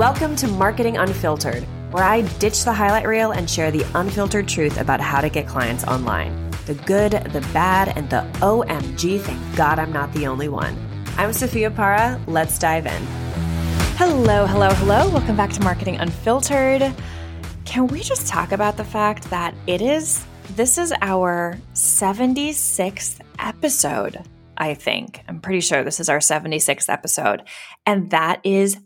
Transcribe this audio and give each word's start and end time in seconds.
Welcome 0.00 0.34
to 0.36 0.48
Marketing 0.48 0.96
Unfiltered, 0.96 1.62
where 1.90 2.02
I 2.02 2.22
ditch 2.38 2.64
the 2.64 2.72
highlight 2.72 3.06
reel 3.06 3.32
and 3.32 3.50
share 3.50 3.70
the 3.70 3.84
unfiltered 3.94 4.48
truth 4.48 4.80
about 4.80 4.98
how 4.98 5.20
to 5.20 5.28
get 5.28 5.46
clients 5.46 5.84
online. 5.84 6.50
The 6.64 6.72
good, 6.72 7.12
the 7.12 7.46
bad, 7.52 7.98
and 7.98 8.08
the 8.08 8.26
OMG, 8.36 9.20
thank 9.20 9.56
God 9.56 9.78
I'm 9.78 9.92
not 9.92 10.10
the 10.14 10.26
only 10.26 10.48
one. 10.48 10.74
I'm 11.18 11.34
Sophia 11.34 11.70
Para. 11.70 12.18
Let's 12.26 12.58
dive 12.58 12.86
in. 12.86 13.02
Hello, 13.98 14.46
hello, 14.46 14.70
hello. 14.70 15.06
Welcome 15.10 15.36
back 15.36 15.50
to 15.50 15.60
Marketing 15.62 15.96
Unfiltered. 15.96 16.94
Can 17.66 17.86
we 17.88 18.00
just 18.00 18.26
talk 18.26 18.52
about 18.52 18.78
the 18.78 18.84
fact 18.84 19.28
that 19.28 19.54
it 19.66 19.82
is, 19.82 20.24
this 20.56 20.78
is 20.78 20.94
our 21.02 21.58
76th 21.74 23.20
episode, 23.38 24.24
I 24.56 24.72
think. 24.72 25.22
I'm 25.28 25.40
pretty 25.40 25.60
sure 25.60 25.84
this 25.84 26.00
is 26.00 26.08
our 26.08 26.20
76th 26.20 26.88
episode. 26.88 27.42
And 27.84 28.08
that 28.12 28.40
is 28.44 28.78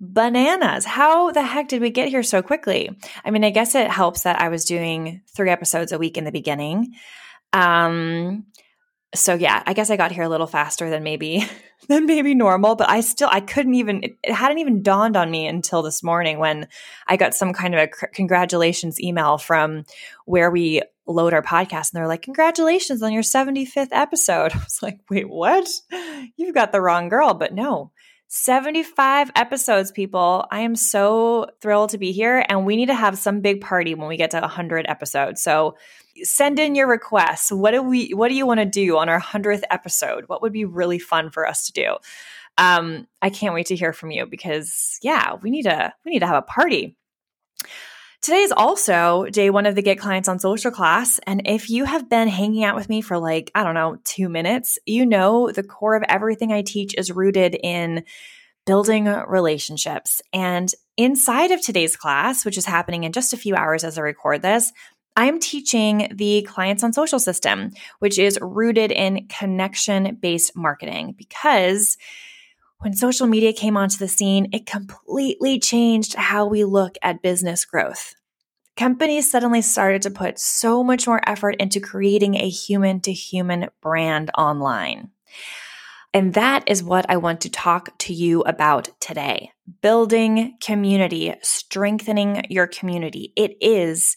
bananas. 0.00 0.84
How 0.84 1.30
the 1.30 1.42
heck 1.42 1.68
did 1.68 1.80
we 1.80 1.90
get 1.90 2.08
here 2.08 2.22
so 2.22 2.42
quickly? 2.42 2.90
I 3.24 3.30
mean, 3.30 3.44
I 3.44 3.50
guess 3.50 3.74
it 3.74 3.90
helps 3.90 4.22
that 4.22 4.40
I 4.40 4.48
was 4.48 4.64
doing 4.64 5.22
three 5.34 5.50
episodes 5.50 5.92
a 5.92 5.98
week 5.98 6.16
in 6.16 6.24
the 6.24 6.32
beginning. 6.32 6.94
Um, 7.52 8.46
so 9.14 9.34
yeah, 9.34 9.62
I 9.66 9.72
guess 9.72 9.90
I 9.90 9.96
got 9.96 10.12
here 10.12 10.24
a 10.24 10.28
little 10.28 10.46
faster 10.46 10.90
than 10.90 11.02
maybe 11.02 11.46
than 11.88 12.06
maybe 12.06 12.34
normal, 12.34 12.76
but 12.76 12.90
I 12.90 13.00
still 13.00 13.28
I 13.30 13.40
couldn't 13.40 13.74
even 13.74 14.04
it, 14.04 14.18
it 14.22 14.34
hadn't 14.34 14.58
even 14.58 14.82
dawned 14.82 15.16
on 15.16 15.30
me 15.30 15.46
until 15.46 15.82
this 15.82 16.02
morning 16.02 16.38
when 16.38 16.68
I 17.06 17.16
got 17.16 17.34
some 17.34 17.52
kind 17.52 17.74
of 17.74 17.80
a 17.80 18.06
congratulations 18.08 19.00
email 19.00 19.38
from 19.38 19.84
where 20.26 20.50
we 20.50 20.82
load 21.06 21.32
our 21.32 21.42
podcast 21.42 21.92
and 21.92 21.94
they're 21.94 22.06
like 22.06 22.22
congratulations 22.22 23.02
on 23.02 23.12
your 23.12 23.22
75th 23.22 23.88
episode. 23.92 24.52
I 24.54 24.58
was 24.58 24.80
like, 24.82 25.00
"Wait, 25.08 25.28
what? 25.28 25.66
You've 26.36 26.54
got 26.54 26.72
the 26.72 26.82
wrong 26.82 27.08
girl." 27.08 27.34
But 27.34 27.54
no. 27.54 27.92
75 28.28 29.30
episodes, 29.34 29.90
people. 29.90 30.46
I 30.50 30.60
am 30.60 30.76
so 30.76 31.48
thrilled 31.62 31.90
to 31.90 31.98
be 31.98 32.12
here, 32.12 32.44
and 32.46 32.66
we 32.66 32.76
need 32.76 32.86
to 32.86 32.94
have 32.94 33.16
some 33.16 33.40
big 33.40 33.62
party 33.62 33.94
when 33.94 34.06
we 34.06 34.18
get 34.18 34.32
to 34.32 34.40
100 34.40 34.84
episodes. 34.86 35.42
So 35.42 35.76
send 36.22 36.58
in 36.58 36.74
your 36.74 36.88
requests. 36.88 37.50
What 37.50 37.70
do 37.70 37.82
we? 37.82 38.10
What 38.10 38.28
do 38.28 38.34
you 38.34 38.46
want 38.46 38.60
to 38.60 38.66
do 38.66 38.98
on 38.98 39.08
our 39.08 39.20
100th 39.20 39.62
episode? 39.70 40.24
What 40.26 40.42
would 40.42 40.52
be 40.52 40.66
really 40.66 40.98
fun 40.98 41.30
for 41.30 41.48
us 41.48 41.66
to 41.66 41.72
do? 41.72 41.96
Um, 42.58 43.06
I 43.22 43.30
can't 43.30 43.54
wait 43.54 43.66
to 43.66 43.76
hear 43.76 43.94
from 43.94 44.10
you 44.10 44.26
because 44.26 44.98
yeah, 45.02 45.36
we 45.40 45.50
need 45.50 45.62
to 45.62 45.94
we 46.04 46.10
need 46.10 46.18
to 46.20 46.26
have 46.26 46.36
a 46.36 46.42
party. 46.42 46.97
Today 48.20 48.42
is 48.42 48.52
also 48.52 49.26
day 49.26 49.48
one 49.48 49.64
of 49.64 49.76
the 49.76 49.82
Get 49.82 49.98
Clients 49.98 50.28
on 50.28 50.40
Social 50.40 50.72
class. 50.72 51.20
And 51.26 51.42
if 51.46 51.70
you 51.70 51.84
have 51.84 52.10
been 52.10 52.26
hanging 52.26 52.64
out 52.64 52.74
with 52.74 52.88
me 52.88 53.00
for 53.00 53.18
like, 53.18 53.50
I 53.54 53.62
don't 53.62 53.74
know, 53.74 53.98
two 54.04 54.28
minutes, 54.28 54.78
you 54.86 55.06
know 55.06 55.52
the 55.52 55.62
core 55.62 55.94
of 55.94 56.02
everything 56.08 56.52
I 56.52 56.62
teach 56.62 56.94
is 56.98 57.12
rooted 57.12 57.54
in 57.54 58.04
building 58.66 59.04
relationships. 59.04 60.20
And 60.32 60.70
inside 60.96 61.52
of 61.52 61.62
today's 61.62 61.96
class, 61.96 62.44
which 62.44 62.58
is 62.58 62.66
happening 62.66 63.04
in 63.04 63.12
just 63.12 63.32
a 63.32 63.38
few 63.38 63.54
hours 63.54 63.84
as 63.84 63.96
I 63.96 64.02
record 64.02 64.42
this, 64.42 64.72
I'm 65.16 65.38
teaching 65.38 66.12
the 66.14 66.42
Clients 66.42 66.84
on 66.84 66.92
Social 66.92 67.18
system, 67.18 67.70
which 68.00 68.18
is 68.18 68.38
rooted 68.42 68.92
in 68.92 69.28
connection 69.28 70.16
based 70.20 70.56
marketing 70.56 71.14
because 71.16 71.96
when 72.80 72.94
social 72.94 73.26
media 73.26 73.52
came 73.52 73.76
onto 73.76 73.98
the 73.98 74.08
scene, 74.08 74.48
it 74.52 74.66
completely 74.66 75.58
changed 75.58 76.14
how 76.14 76.46
we 76.46 76.64
look 76.64 76.96
at 77.02 77.22
business 77.22 77.64
growth. 77.64 78.14
Companies 78.76 79.28
suddenly 79.28 79.60
started 79.62 80.02
to 80.02 80.10
put 80.10 80.38
so 80.38 80.84
much 80.84 81.06
more 81.06 81.20
effort 81.28 81.56
into 81.58 81.80
creating 81.80 82.36
a 82.36 82.48
human 82.48 83.00
to 83.00 83.12
human 83.12 83.68
brand 83.82 84.30
online. 84.38 85.10
And 86.14 86.34
that 86.34 86.64
is 86.68 86.82
what 86.82 87.04
I 87.10 87.16
want 87.16 87.40
to 87.42 87.50
talk 87.50 87.96
to 87.98 88.14
you 88.14 88.42
about 88.42 88.88
today 89.00 89.52
building 89.82 90.56
community, 90.62 91.34
strengthening 91.42 92.44
your 92.48 92.66
community. 92.66 93.32
It 93.36 93.56
is 93.60 94.16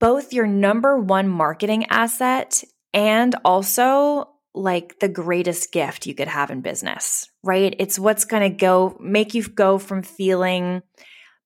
both 0.00 0.32
your 0.32 0.46
number 0.46 0.98
one 0.98 1.28
marketing 1.28 1.86
asset 1.88 2.62
and 2.92 3.34
also 3.44 4.33
like 4.54 5.00
the 5.00 5.08
greatest 5.08 5.72
gift 5.72 6.06
you 6.06 6.14
could 6.14 6.28
have 6.28 6.50
in 6.50 6.60
business, 6.60 7.28
right? 7.42 7.74
It's 7.78 7.98
what's 7.98 8.24
going 8.24 8.42
to 8.42 8.56
go 8.56 8.96
make 9.00 9.34
you 9.34 9.42
go 9.42 9.78
from 9.78 10.02
feeling 10.02 10.82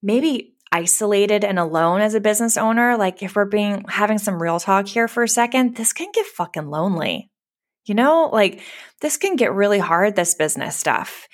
maybe 0.02 0.54
isolated 0.70 1.44
and 1.44 1.58
alone 1.58 2.02
as 2.02 2.14
a 2.14 2.20
business 2.20 2.56
owner. 2.56 2.96
Like 2.96 3.22
if 3.22 3.34
we're 3.34 3.46
being 3.46 3.84
having 3.88 4.18
some 4.18 4.40
real 4.40 4.60
talk 4.60 4.86
here 4.86 5.08
for 5.08 5.22
a 5.22 5.28
second, 5.28 5.76
this 5.76 5.92
can 5.92 6.08
get 6.12 6.26
fucking 6.26 6.68
lonely. 6.68 7.30
You 7.86 7.94
know, 7.94 8.28
like 8.30 8.60
this 9.00 9.16
can 9.16 9.36
get 9.36 9.54
really 9.54 9.78
hard, 9.78 10.14
this 10.14 10.34
business 10.34 10.76
stuff. 10.76 11.26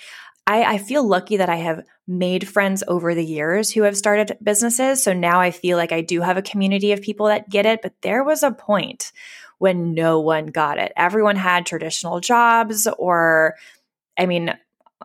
I, 0.47 0.75
I 0.75 0.79
feel 0.79 1.07
lucky 1.07 1.39
that 1.39 1.49
I 1.49 1.57
have 1.57 1.85
made 2.07 2.47
friends 2.47 2.85
over 2.87 3.15
the 3.15 3.25
years 3.25 3.71
who 3.71 3.83
have 3.83 3.97
started 3.97 4.37
businesses. 4.43 5.03
So 5.03 5.13
now 5.13 5.41
I 5.41 5.51
feel 5.51 5.77
like 5.77 5.91
I 5.91 6.03
do 6.03 6.21
have 6.21 6.37
a 6.37 6.43
community 6.43 6.93
of 6.93 7.03
people 7.03 7.27
that 7.27 7.49
get 7.49 7.67
it. 7.67 7.81
But 7.83 7.95
there 8.03 8.23
was 8.23 8.43
a 8.43 8.53
point 8.53 9.11
when 9.59 9.95
no 9.95 10.21
one 10.21 10.47
got 10.47 10.79
it. 10.79 10.93
Everyone 10.97 11.37
had 11.37 11.67
traditional 11.67 12.21
jobs, 12.21 12.87
or, 12.99 13.55
I 14.19 14.27
mean, 14.27 14.55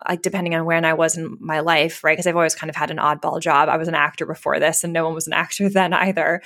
like 0.08 0.22
depending 0.22 0.56
on 0.56 0.66
when 0.66 0.86
I 0.86 0.94
was 0.94 1.18
in 1.18 1.38
my 1.40 1.60
life, 1.60 2.04
right? 2.04 2.14
Because 2.14 2.28
I've 2.28 2.36
always 2.36 2.56
kind 2.56 2.70
of 2.70 2.76
had 2.76 2.92
an 2.92 2.98
oddball 2.98 3.42
job. 3.42 3.70
I 3.70 3.78
was 3.78 3.88
an 3.88 3.96
actor 3.96 4.26
before 4.26 4.60
this, 4.60 4.84
and 4.84 4.94
no 4.94 5.06
one 5.06 5.16
was 5.16 5.28
an 5.28 5.34
actor 5.34 5.70
then 5.70 5.94
either. 5.94 6.42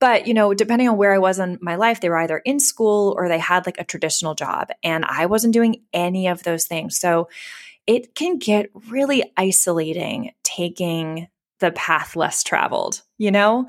But, 0.00 0.26
you 0.26 0.34
know, 0.34 0.52
depending 0.52 0.88
on 0.88 0.96
where 0.96 1.14
I 1.14 1.18
was 1.18 1.38
in 1.38 1.58
my 1.62 1.76
life, 1.76 2.00
they 2.00 2.10
were 2.10 2.18
either 2.18 2.38
in 2.38 2.60
school 2.60 3.14
or 3.16 3.28
they 3.28 3.38
had 3.38 3.64
like 3.64 3.78
a 3.78 3.84
traditional 3.84 4.34
job. 4.34 4.68
And 4.82 5.04
I 5.04 5.26
wasn't 5.26 5.54
doing 5.54 5.82
any 5.92 6.26
of 6.26 6.42
those 6.42 6.66
things. 6.66 6.98
So 6.98 7.28
it 7.86 8.14
can 8.14 8.38
get 8.38 8.70
really 8.88 9.32
isolating 9.36 10.32
taking 10.42 11.28
the 11.60 11.70
path 11.72 12.16
less 12.16 12.42
traveled, 12.42 13.02
you 13.18 13.30
know? 13.30 13.66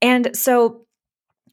And 0.00 0.36
so 0.36 0.85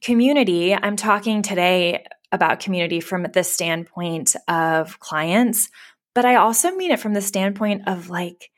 community, 0.04 0.74
I'm 0.74 0.96
talking 0.96 1.40
today 1.40 2.04
about 2.30 2.60
community 2.60 3.00
from 3.00 3.22
the 3.22 3.42
standpoint 3.42 4.36
of 4.46 5.00
clients, 5.00 5.70
but 6.14 6.26
I 6.26 6.36
also 6.36 6.70
mean 6.72 6.90
it 6.90 7.00
from 7.00 7.14
the 7.14 7.22
standpoint 7.22 7.88
of 7.88 8.10
like 8.10 8.50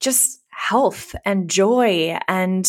just 0.00 0.40
health 0.48 1.14
and 1.24 1.50
joy 1.50 2.18
and, 2.26 2.66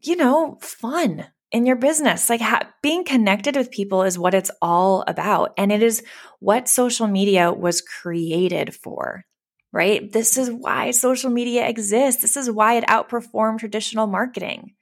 you 0.00 0.16
know, 0.16 0.56
fun 0.62 1.26
in 1.52 1.66
your 1.66 1.76
business. 1.76 2.30
Like 2.30 2.40
ha- 2.40 2.70
being 2.82 3.04
connected 3.04 3.56
with 3.56 3.70
people 3.70 4.04
is 4.04 4.18
what 4.18 4.34
it's 4.34 4.50
all 4.62 5.04
about. 5.06 5.52
And 5.58 5.70
it 5.70 5.82
is 5.82 6.02
what 6.40 6.68
social 6.68 7.08
media 7.08 7.52
was 7.52 7.82
created 7.82 8.74
for, 8.74 9.24
right? 9.70 10.10
This 10.10 10.38
is 10.38 10.50
why 10.50 10.92
social 10.92 11.30
media 11.30 11.68
exists. 11.68 12.22
This 12.22 12.38
is 12.38 12.50
why 12.50 12.74
it 12.74 12.86
outperformed 12.86 13.58
traditional 13.58 14.06
marketing. 14.06 14.72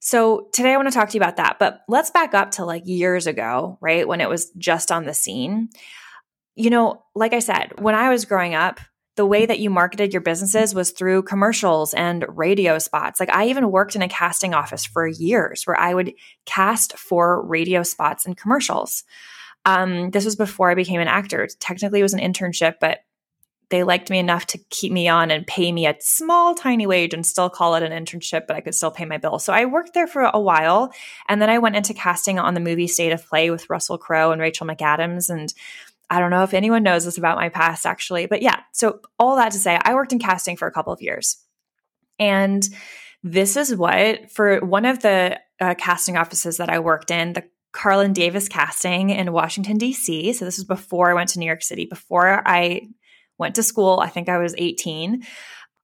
So 0.00 0.48
today 0.52 0.72
I 0.72 0.76
want 0.76 0.88
to 0.88 0.94
talk 0.94 1.08
to 1.10 1.14
you 1.14 1.20
about 1.20 1.36
that, 1.36 1.58
but 1.58 1.80
let's 1.88 2.10
back 2.10 2.34
up 2.34 2.52
to 2.52 2.64
like 2.64 2.82
years 2.86 3.26
ago, 3.26 3.78
right? 3.80 4.06
When 4.06 4.20
it 4.20 4.28
was 4.28 4.50
just 4.56 4.92
on 4.92 5.04
the 5.04 5.14
scene. 5.14 5.70
You 6.54 6.70
know, 6.70 7.04
like 7.14 7.32
I 7.32 7.38
said, 7.40 7.80
when 7.80 7.94
I 7.94 8.10
was 8.10 8.24
growing 8.24 8.54
up, 8.54 8.80
the 9.18 9.26
way 9.26 9.44
that 9.44 9.58
you 9.58 9.68
marketed 9.68 10.12
your 10.12 10.22
businesses 10.22 10.76
was 10.76 10.92
through 10.92 11.22
commercials 11.22 11.92
and 11.92 12.24
radio 12.28 12.78
spots. 12.78 13.18
Like 13.18 13.30
I 13.30 13.48
even 13.48 13.72
worked 13.72 13.96
in 13.96 14.02
a 14.02 14.08
casting 14.08 14.54
office 14.54 14.86
for 14.86 15.08
years 15.08 15.64
where 15.64 15.78
I 15.78 15.92
would 15.92 16.14
cast 16.46 16.96
for 16.96 17.44
radio 17.44 17.82
spots 17.82 18.24
and 18.24 18.36
commercials. 18.36 19.02
Um, 19.64 20.12
this 20.12 20.24
was 20.24 20.36
before 20.36 20.70
I 20.70 20.76
became 20.76 21.00
an 21.00 21.08
actor. 21.08 21.48
Technically, 21.58 21.98
it 21.98 22.04
was 22.04 22.14
an 22.14 22.20
internship, 22.20 22.74
but 22.80 23.00
they 23.70 23.82
liked 23.82 24.08
me 24.08 24.18
enough 24.18 24.46
to 24.46 24.58
keep 24.70 24.92
me 24.92 25.08
on 25.08 25.30
and 25.30 25.46
pay 25.46 25.72
me 25.72 25.86
a 25.86 25.96
small, 26.00 26.54
tiny 26.54 26.86
wage 26.86 27.12
and 27.12 27.24
still 27.24 27.50
call 27.50 27.74
it 27.74 27.82
an 27.82 27.92
internship, 27.92 28.46
but 28.46 28.56
I 28.56 28.60
could 28.60 28.74
still 28.74 28.90
pay 28.90 29.04
my 29.04 29.18
bills. 29.18 29.44
So 29.44 29.52
I 29.52 29.66
worked 29.66 29.92
there 29.92 30.06
for 30.06 30.22
a 30.22 30.40
while. 30.40 30.92
And 31.28 31.42
then 31.42 31.50
I 31.50 31.58
went 31.58 31.76
into 31.76 31.92
casting 31.92 32.38
on 32.38 32.54
the 32.54 32.60
movie 32.60 32.86
State 32.86 33.12
of 33.12 33.26
Play 33.26 33.50
with 33.50 33.68
Russell 33.68 33.98
Crowe 33.98 34.32
and 34.32 34.40
Rachel 34.40 34.66
McAdams. 34.66 35.28
And 35.28 35.52
I 36.08 36.18
don't 36.18 36.30
know 36.30 36.44
if 36.44 36.54
anyone 36.54 36.82
knows 36.82 37.04
this 37.04 37.18
about 37.18 37.36
my 37.36 37.50
past, 37.50 37.84
actually. 37.84 38.24
But 38.24 38.40
yeah, 38.40 38.60
so 38.72 39.00
all 39.18 39.36
that 39.36 39.52
to 39.52 39.58
say, 39.58 39.78
I 39.82 39.94
worked 39.94 40.12
in 40.12 40.18
casting 40.18 40.56
for 40.56 40.66
a 40.66 40.72
couple 40.72 40.92
of 40.92 41.02
years. 41.02 41.36
And 42.18 42.66
this 43.22 43.56
is 43.56 43.76
what, 43.76 44.30
for 44.30 44.60
one 44.60 44.86
of 44.86 45.00
the 45.00 45.38
uh, 45.60 45.74
casting 45.74 46.16
offices 46.16 46.56
that 46.56 46.70
I 46.70 46.78
worked 46.78 47.10
in, 47.10 47.34
the 47.34 47.44
Carlin 47.72 48.14
Davis 48.14 48.48
casting 48.48 49.10
in 49.10 49.32
Washington, 49.32 49.76
D.C. 49.76 50.32
So 50.32 50.44
this 50.46 50.56
was 50.56 50.64
before 50.64 51.10
I 51.10 51.14
went 51.14 51.30
to 51.30 51.38
New 51.38 51.46
York 51.46 51.62
City, 51.62 51.84
before 51.84 52.42
I 52.46 52.88
went 53.38 53.54
to 53.56 53.62
school. 53.62 54.00
I 54.00 54.08
think 54.08 54.28
I 54.28 54.38
was 54.38 54.54
18. 54.58 55.24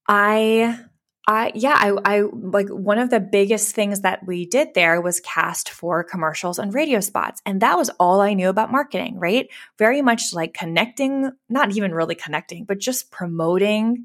I 0.08 0.78
I 1.26 1.52
yeah, 1.54 1.74
I 1.76 2.16
I 2.16 2.20
like 2.32 2.68
one 2.68 2.98
of 2.98 3.08
the 3.08 3.20
biggest 3.20 3.74
things 3.74 4.02
that 4.02 4.26
we 4.26 4.44
did 4.44 4.74
there 4.74 5.00
was 5.00 5.20
cast 5.20 5.70
for 5.70 6.04
commercials 6.04 6.58
and 6.58 6.74
radio 6.74 7.00
spots. 7.00 7.40
And 7.46 7.62
that 7.62 7.78
was 7.78 7.88
all 7.98 8.20
I 8.20 8.34
knew 8.34 8.50
about 8.50 8.70
marketing, 8.70 9.18
right? 9.18 9.48
Very 9.78 10.02
much 10.02 10.34
like 10.34 10.52
connecting, 10.52 11.32
not 11.48 11.74
even 11.74 11.94
really 11.94 12.14
connecting, 12.14 12.64
but 12.64 12.78
just 12.78 13.10
promoting 13.10 14.04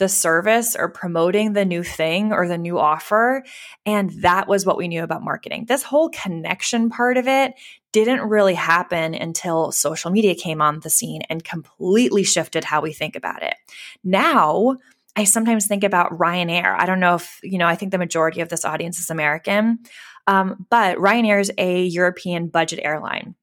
the 0.00 0.08
service 0.08 0.74
or 0.74 0.88
promoting 0.88 1.52
the 1.52 1.64
new 1.64 1.84
thing 1.84 2.32
or 2.32 2.48
the 2.48 2.58
new 2.58 2.78
offer. 2.78 3.44
And 3.86 4.10
that 4.22 4.48
was 4.48 4.66
what 4.66 4.78
we 4.78 4.88
knew 4.88 5.04
about 5.04 5.22
marketing. 5.22 5.66
This 5.68 5.84
whole 5.84 6.08
connection 6.08 6.90
part 6.90 7.18
of 7.18 7.28
it 7.28 7.52
didn't 7.92 8.22
really 8.22 8.54
happen 8.54 9.14
until 9.14 9.70
social 9.70 10.10
media 10.10 10.34
came 10.34 10.62
on 10.62 10.80
the 10.80 10.90
scene 10.90 11.22
and 11.28 11.44
completely 11.44 12.24
shifted 12.24 12.64
how 12.64 12.80
we 12.80 12.92
think 12.92 13.14
about 13.14 13.42
it. 13.42 13.54
Now, 14.02 14.78
I 15.14 15.24
sometimes 15.24 15.66
think 15.66 15.84
about 15.84 16.16
Ryanair. 16.18 16.74
I 16.78 16.86
don't 16.86 17.00
know 17.00 17.16
if, 17.16 17.38
you 17.42 17.58
know, 17.58 17.66
I 17.66 17.76
think 17.76 17.92
the 17.92 17.98
majority 17.98 18.40
of 18.40 18.48
this 18.48 18.64
audience 18.64 18.98
is 18.98 19.10
American, 19.10 19.80
um, 20.26 20.66
but 20.70 20.96
Ryanair 20.96 21.40
is 21.40 21.52
a 21.58 21.84
European 21.84 22.48
budget 22.48 22.80
airline. 22.82 23.34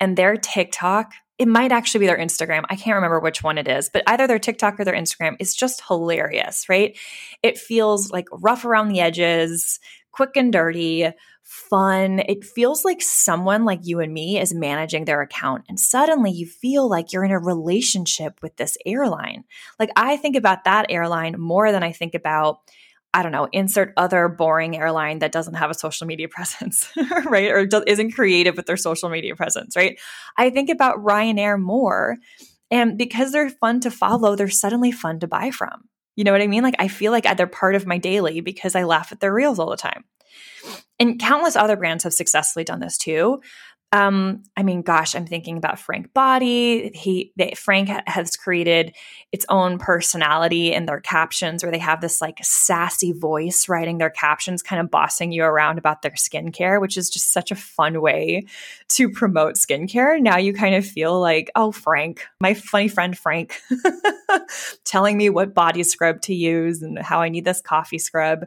And 0.00 0.16
their 0.16 0.36
TikTok, 0.36 1.12
it 1.38 1.48
might 1.48 1.72
actually 1.72 2.00
be 2.00 2.06
their 2.06 2.18
Instagram. 2.18 2.64
I 2.68 2.76
can't 2.76 2.94
remember 2.94 3.20
which 3.20 3.42
one 3.42 3.58
it 3.58 3.66
is, 3.66 3.88
but 3.88 4.02
either 4.06 4.26
their 4.26 4.38
TikTok 4.38 4.78
or 4.78 4.84
their 4.84 4.94
Instagram 4.94 5.36
is 5.40 5.54
just 5.54 5.82
hilarious, 5.86 6.68
right? 6.68 6.96
It 7.42 7.58
feels 7.58 8.10
like 8.10 8.26
rough 8.32 8.64
around 8.64 8.88
the 8.88 9.00
edges, 9.00 9.80
quick 10.12 10.36
and 10.36 10.52
dirty, 10.52 11.10
fun. 11.42 12.20
It 12.20 12.44
feels 12.44 12.84
like 12.84 13.02
someone 13.02 13.64
like 13.64 13.80
you 13.82 14.00
and 14.00 14.12
me 14.12 14.38
is 14.38 14.54
managing 14.54 15.04
their 15.04 15.22
account. 15.22 15.64
And 15.68 15.80
suddenly 15.80 16.30
you 16.30 16.46
feel 16.46 16.88
like 16.88 17.12
you're 17.12 17.24
in 17.24 17.30
a 17.30 17.38
relationship 17.38 18.38
with 18.42 18.56
this 18.56 18.76
airline. 18.86 19.44
Like 19.78 19.90
I 19.96 20.16
think 20.16 20.36
about 20.36 20.64
that 20.64 20.86
airline 20.90 21.34
more 21.38 21.72
than 21.72 21.82
I 21.82 21.92
think 21.92 22.14
about, 22.14 22.60
I 23.14 23.22
don't 23.22 23.32
know, 23.32 23.48
insert 23.52 23.92
other 23.96 24.28
boring 24.28 24.76
airline 24.76 25.18
that 25.18 25.32
doesn't 25.32 25.54
have 25.54 25.70
a 25.70 25.74
social 25.74 26.06
media 26.06 26.28
presence, 26.30 26.90
right? 27.26 27.50
Or 27.50 27.68
isn't 27.86 28.12
creative 28.12 28.56
with 28.56 28.66
their 28.66 28.76
social 28.76 29.08
media 29.08 29.36
presence, 29.36 29.76
right? 29.76 29.98
I 30.36 30.50
think 30.50 30.70
about 30.70 30.98
Ryanair 30.98 31.60
more. 31.60 32.16
And 32.70 32.96
because 32.96 33.32
they're 33.32 33.50
fun 33.50 33.80
to 33.80 33.90
follow, 33.90 34.34
they're 34.34 34.48
suddenly 34.48 34.92
fun 34.92 35.20
to 35.20 35.28
buy 35.28 35.50
from. 35.50 35.88
You 36.16 36.24
know 36.24 36.32
what 36.32 36.42
I 36.42 36.46
mean? 36.46 36.62
Like 36.62 36.76
I 36.78 36.88
feel 36.88 37.12
like 37.12 37.24
they're 37.36 37.46
part 37.46 37.74
of 37.74 37.86
my 37.86 37.98
daily 37.98 38.40
because 38.40 38.74
I 38.74 38.84
laugh 38.84 39.12
at 39.12 39.20
their 39.20 39.32
reels 39.32 39.58
all 39.58 39.70
the 39.70 39.76
time. 39.76 40.04
And 40.98 41.18
countless 41.18 41.56
other 41.56 41.76
brands 41.76 42.04
have 42.04 42.12
successfully 42.12 42.64
done 42.64 42.80
this 42.80 42.96
too. 42.96 43.40
Um, 43.92 44.42
I 44.56 44.62
mean, 44.62 44.80
gosh, 44.80 45.14
I'm 45.14 45.26
thinking 45.26 45.58
about 45.58 45.78
Frank 45.78 46.14
Body. 46.14 46.90
He, 46.94 47.30
they, 47.36 47.52
Frank 47.54 47.90
has 48.06 48.36
created 48.36 48.94
its 49.32 49.44
own 49.50 49.78
personality 49.78 50.72
in 50.72 50.86
their 50.86 51.00
captions, 51.00 51.62
where 51.62 51.70
they 51.70 51.78
have 51.78 52.00
this 52.00 52.22
like 52.22 52.38
sassy 52.42 53.12
voice 53.12 53.68
writing 53.68 53.98
their 53.98 54.08
captions, 54.08 54.62
kind 54.62 54.80
of 54.80 54.90
bossing 54.90 55.30
you 55.30 55.44
around 55.44 55.76
about 55.76 56.00
their 56.00 56.12
skincare, 56.12 56.80
which 56.80 56.96
is 56.96 57.10
just 57.10 57.32
such 57.34 57.50
a 57.50 57.54
fun 57.54 58.00
way 58.00 58.46
to 58.88 59.10
promote 59.10 59.56
skincare. 59.56 60.18
Now 60.18 60.38
you 60.38 60.54
kind 60.54 60.74
of 60.74 60.86
feel 60.86 61.20
like, 61.20 61.50
oh, 61.54 61.70
Frank, 61.70 62.26
my 62.40 62.54
funny 62.54 62.88
friend 62.88 63.16
Frank, 63.16 63.60
telling 64.84 65.18
me 65.18 65.28
what 65.28 65.52
body 65.52 65.82
scrub 65.82 66.22
to 66.22 66.34
use 66.34 66.80
and 66.80 66.98
how 66.98 67.20
I 67.20 67.28
need 67.28 67.44
this 67.44 67.60
coffee 67.60 67.98
scrub. 67.98 68.46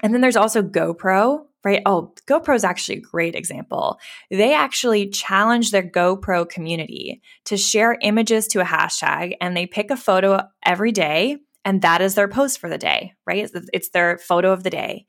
And 0.00 0.12
then 0.14 0.20
there's 0.20 0.36
also 0.36 0.62
GoPro, 0.62 1.44
right? 1.64 1.82
Oh, 1.84 2.14
GoPro 2.26 2.54
is 2.54 2.64
actually 2.64 2.98
a 2.98 3.02
great 3.02 3.34
example. 3.34 3.98
They 4.30 4.54
actually 4.54 5.10
challenge 5.10 5.70
their 5.70 5.82
GoPro 5.82 6.48
community 6.48 7.20
to 7.44 7.56
share 7.56 7.98
images 8.00 8.46
to 8.48 8.60
a 8.60 8.64
hashtag 8.64 9.34
and 9.40 9.56
they 9.56 9.66
pick 9.66 9.90
a 9.90 9.96
photo 9.96 10.42
every 10.64 10.92
day 10.92 11.36
and 11.64 11.82
that 11.82 12.00
is 12.00 12.14
their 12.14 12.28
post 12.28 12.58
for 12.58 12.70
the 12.70 12.78
day, 12.78 13.12
right? 13.26 13.50
It's 13.72 13.90
their 13.90 14.18
photo 14.18 14.52
of 14.52 14.62
the 14.62 14.70
day. 14.70 15.06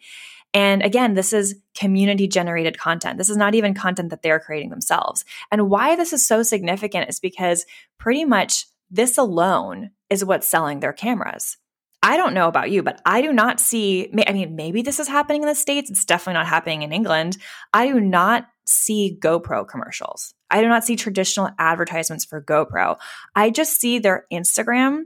And 0.54 0.84
again, 0.84 1.14
this 1.14 1.32
is 1.32 1.56
community 1.78 2.28
generated 2.28 2.78
content. 2.78 3.18
This 3.18 3.30
is 3.30 3.38
not 3.38 3.56
even 3.56 3.74
content 3.74 4.10
that 4.10 4.22
they're 4.22 4.40
creating 4.40 4.70
themselves. 4.70 5.24
And 5.50 5.70
why 5.70 5.96
this 5.96 6.12
is 6.12 6.28
so 6.28 6.44
significant 6.44 7.10
is 7.10 7.22
because 7.22 7.66
pretty 7.98 8.26
much 8.26 8.66
this 8.90 9.18
alone 9.18 9.92
is 10.10 10.26
what's 10.26 10.50
selling 10.50 10.82
their 10.82 10.92
cameras. 10.92 11.56
I 12.04 12.18
don't 12.18 12.34
know 12.34 12.48
about 12.48 12.72
you, 12.72 12.82
but 12.82 13.00
I 13.06 13.22
do 13.22 13.32
not 13.32 13.60
see, 13.60 14.12
I 14.28 14.34
mean, 14.34 14.56
maybe 14.56 14.82
this 14.82 15.00
is 15.00 15.08
happening 15.08 15.44
in 15.44 15.48
the 15.48 15.56
States. 15.56 15.90
It's 15.90 16.06
definitely 16.06 16.34
not 16.34 16.48
happening 16.48 16.82
in 16.82 16.92
England. 16.92 17.38
I 17.74 17.88
do 17.88 18.00
not 18.00 18.48
see 18.66 19.18
GoPro 19.22 19.68
commercials. 19.68 20.34
I 20.50 20.62
do 20.62 20.68
not 20.68 20.84
see 20.84 20.96
traditional 20.96 21.50
advertisements 21.60 22.26
for 22.26 22.42
GoPro. 22.42 22.98
I 23.36 23.52
just 23.52 23.80
see 23.80 24.00
their 24.00 24.26
Instagram 24.34 25.04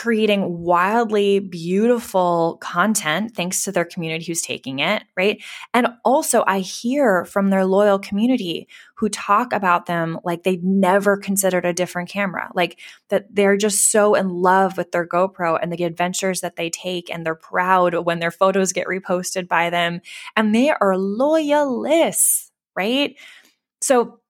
creating 0.00 0.60
wildly 0.60 1.40
beautiful 1.40 2.56
content 2.62 3.36
thanks 3.36 3.64
to 3.64 3.70
their 3.70 3.84
community 3.84 4.24
who's 4.24 4.40
taking 4.40 4.78
it, 4.78 5.02
right? 5.14 5.42
And 5.74 5.88
also, 6.06 6.42
I 6.46 6.60
hear 6.60 7.26
from 7.26 7.50
their 7.50 7.66
loyal 7.66 7.98
community 7.98 8.66
who 8.94 9.10
talk 9.10 9.52
about 9.52 9.84
them 9.84 10.18
like 10.24 10.42
they 10.42 10.56
never 10.62 11.18
considered 11.18 11.66
a 11.66 11.74
different 11.74 12.08
camera, 12.08 12.50
like 12.54 12.80
that 13.10 13.26
they're 13.30 13.58
just 13.58 13.92
so 13.92 14.14
in 14.14 14.30
love 14.30 14.78
with 14.78 14.90
their 14.90 15.06
GoPro 15.06 15.58
and 15.60 15.70
the 15.70 15.84
adventures 15.84 16.40
that 16.40 16.56
they 16.56 16.70
take, 16.70 17.10
and 17.10 17.26
they're 17.26 17.34
proud 17.34 17.94
when 17.94 18.20
their 18.20 18.30
photos 18.30 18.72
get 18.72 18.86
reposted 18.86 19.48
by 19.48 19.68
them, 19.68 20.00
and 20.34 20.54
they 20.54 20.70
are 20.70 20.96
loyalists, 20.96 22.50
right? 22.74 23.16
So, 23.82 24.20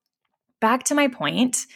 back 0.61 0.83
to 0.85 0.97
my 0.97 1.07
point 1.07 1.67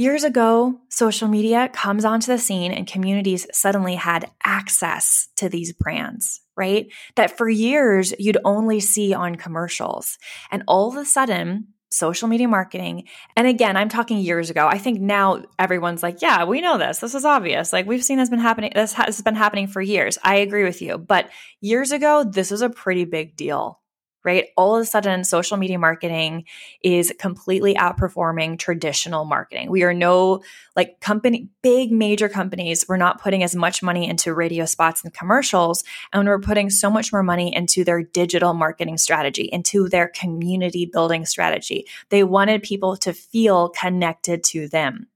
Years 0.00 0.24
ago, 0.24 0.80
social 0.88 1.28
media 1.28 1.68
comes 1.68 2.06
onto 2.06 2.32
the 2.32 2.38
scene 2.38 2.72
and 2.72 2.86
communities 2.86 3.46
suddenly 3.52 3.96
had 3.96 4.30
access 4.42 5.28
to 5.36 5.50
these 5.50 5.74
brands, 5.74 6.40
right? 6.56 6.86
That 7.16 7.36
for 7.36 7.50
years 7.50 8.14
you'd 8.18 8.38
only 8.42 8.80
see 8.80 9.12
on 9.12 9.34
commercials. 9.34 10.16
And 10.50 10.62
all 10.66 10.88
of 10.88 10.96
a 10.96 11.04
sudden, 11.04 11.74
social 11.90 12.28
media 12.28 12.48
marketing. 12.48 13.08
And 13.36 13.46
again, 13.46 13.76
I'm 13.76 13.90
talking 13.90 14.16
years 14.16 14.48
ago. 14.48 14.66
I 14.66 14.78
think 14.78 15.02
now 15.02 15.42
everyone's 15.58 16.02
like, 16.02 16.22
yeah, 16.22 16.44
we 16.44 16.62
know 16.62 16.78
this. 16.78 17.00
This 17.00 17.14
is 17.14 17.26
obvious. 17.26 17.70
Like 17.70 17.84
we've 17.84 18.02
seen 18.02 18.16
this 18.16 18.30
been 18.30 18.38
happening. 18.38 18.72
This 18.74 18.94
has 18.94 19.20
been 19.20 19.34
happening 19.34 19.66
for 19.66 19.82
years. 19.82 20.16
I 20.24 20.36
agree 20.36 20.64
with 20.64 20.80
you. 20.80 20.96
But 20.96 21.28
years 21.60 21.92
ago, 21.92 22.24
this 22.24 22.50
was 22.50 22.62
a 22.62 22.70
pretty 22.70 23.04
big 23.04 23.36
deal 23.36 23.79
right? 24.24 24.48
All 24.56 24.76
of 24.76 24.82
a 24.82 24.84
sudden, 24.84 25.24
social 25.24 25.56
media 25.56 25.78
marketing 25.78 26.44
is 26.82 27.12
completely 27.18 27.74
outperforming 27.74 28.58
traditional 28.58 29.24
marketing. 29.24 29.70
We 29.70 29.82
are 29.82 29.94
no 29.94 30.42
like 30.76 31.00
company, 31.00 31.48
big 31.62 31.90
major 31.90 32.28
companies, 32.28 32.84
we're 32.88 32.96
not 32.96 33.20
putting 33.20 33.42
as 33.42 33.56
much 33.56 33.82
money 33.82 34.08
into 34.08 34.34
radio 34.34 34.64
spots 34.64 35.02
and 35.02 35.12
commercials. 35.12 35.84
And 36.12 36.28
we're 36.28 36.38
putting 36.38 36.70
so 36.70 36.90
much 36.90 37.12
more 37.12 37.22
money 37.22 37.54
into 37.54 37.84
their 37.84 38.02
digital 38.02 38.54
marketing 38.54 38.98
strategy, 38.98 39.48
into 39.52 39.88
their 39.88 40.08
community 40.08 40.86
building 40.86 41.24
strategy. 41.26 41.86
They 42.10 42.24
wanted 42.24 42.62
people 42.62 42.96
to 42.98 43.12
feel 43.12 43.70
connected 43.70 44.44
to 44.44 44.68
them. 44.68 45.08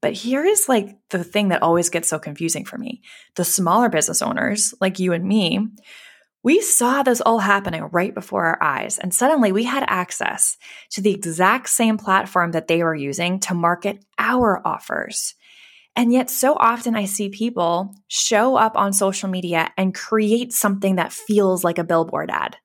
But 0.00 0.14
here 0.14 0.44
is 0.44 0.68
like 0.68 0.96
the 1.10 1.22
thing 1.22 1.48
that 1.48 1.62
always 1.62 1.90
gets 1.90 2.08
so 2.08 2.18
confusing 2.18 2.64
for 2.64 2.78
me. 2.78 3.02
The 3.36 3.44
smaller 3.44 3.88
business 3.88 4.22
owners, 4.22 4.74
like 4.80 4.98
you 4.98 5.12
and 5.12 5.24
me, 5.24 5.68
we 6.42 6.60
saw 6.62 7.02
this 7.02 7.20
all 7.20 7.38
happening 7.38 7.82
right 7.92 8.14
before 8.14 8.46
our 8.46 8.62
eyes, 8.62 8.98
and 8.98 9.12
suddenly 9.12 9.52
we 9.52 9.64
had 9.64 9.84
access 9.86 10.56
to 10.92 11.02
the 11.02 11.12
exact 11.12 11.68
same 11.68 11.98
platform 11.98 12.52
that 12.52 12.66
they 12.66 12.82
were 12.82 12.94
using 12.94 13.40
to 13.40 13.54
market 13.54 14.04
our 14.18 14.66
offers. 14.66 15.34
And 15.96 16.12
yet, 16.12 16.30
so 16.30 16.54
often 16.54 16.94
I 16.94 17.04
see 17.04 17.28
people 17.28 17.94
show 18.08 18.56
up 18.56 18.76
on 18.76 18.92
social 18.92 19.28
media 19.28 19.70
and 19.76 19.94
create 19.94 20.52
something 20.52 20.96
that 20.96 21.12
feels 21.12 21.62
like 21.62 21.78
a 21.78 21.84
billboard 21.84 22.30
ad, 22.30 22.56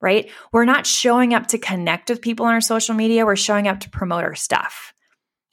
right? 0.00 0.30
We're 0.52 0.64
not 0.66 0.86
showing 0.86 1.34
up 1.34 1.48
to 1.48 1.58
connect 1.58 2.10
with 2.10 2.20
people 2.20 2.46
on 2.46 2.52
our 2.52 2.60
social 2.60 2.94
media, 2.94 3.26
we're 3.26 3.36
showing 3.36 3.66
up 3.66 3.80
to 3.80 3.90
promote 3.90 4.24
our 4.24 4.36
stuff 4.36 4.94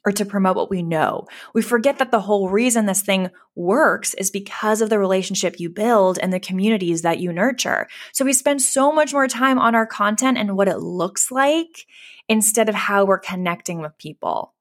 or 0.08 0.12
to 0.14 0.24
promote 0.24 0.56
what 0.56 0.70
we 0.70 0.82
know. 0.82 1.28
We 1.54 1.62
forget 1.62 1.98
that 1.98 2.12
the 2.12 2.22
whole 2.22 2.48
reason 2.48 2.86
this 2.86 3.02
thing 3.02 3.30
works 3.56 4.14
is 4.14 4.32
because 4.32 4.80
of 4.80 4.90
the 4.90 4.98
relationship 4.98 5.60
you 5.60 5.70
build 5.70 6.18
and 6.18 6.32
the 6.32 6.40
communities 6.40 7.02
that 7.02 7.20
you 7.20 7.34
nurture. 7.34 7.90
So 8.14 8.24
we 8.24 8.32
spend 8.32 8.62
so 8.62 8.94
much 8.94 9.12
more 9.12 9.28
time 9.28 9.60
on 9.60 9.76
our 9.76 9.86
content 9.86 10.38
and 10.38 10.56
what 10.56 10.70
it 10.70 10.78
looks 10.78 11.30
like 11.30 11.86
instead 12.30 12.70
of 12.70 12.76
how 12.76 13.04
we're 13.04 13.20
connecting 13.20 13.82
with 13.82 13.98
people. 13.98 14.54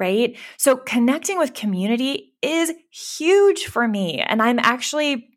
Right? 0.00 0.36
So 0.56 0.76
connecting 0.76 1.38
with 1.38 1.54
community 1.54 2.34
is 2.42 2.72
huge 2.90 3.66
for 3.66 3.86
me. 3.86 4.18
And 4.18 4.42
I'm 4.42 4.58
actually 4.58 5.28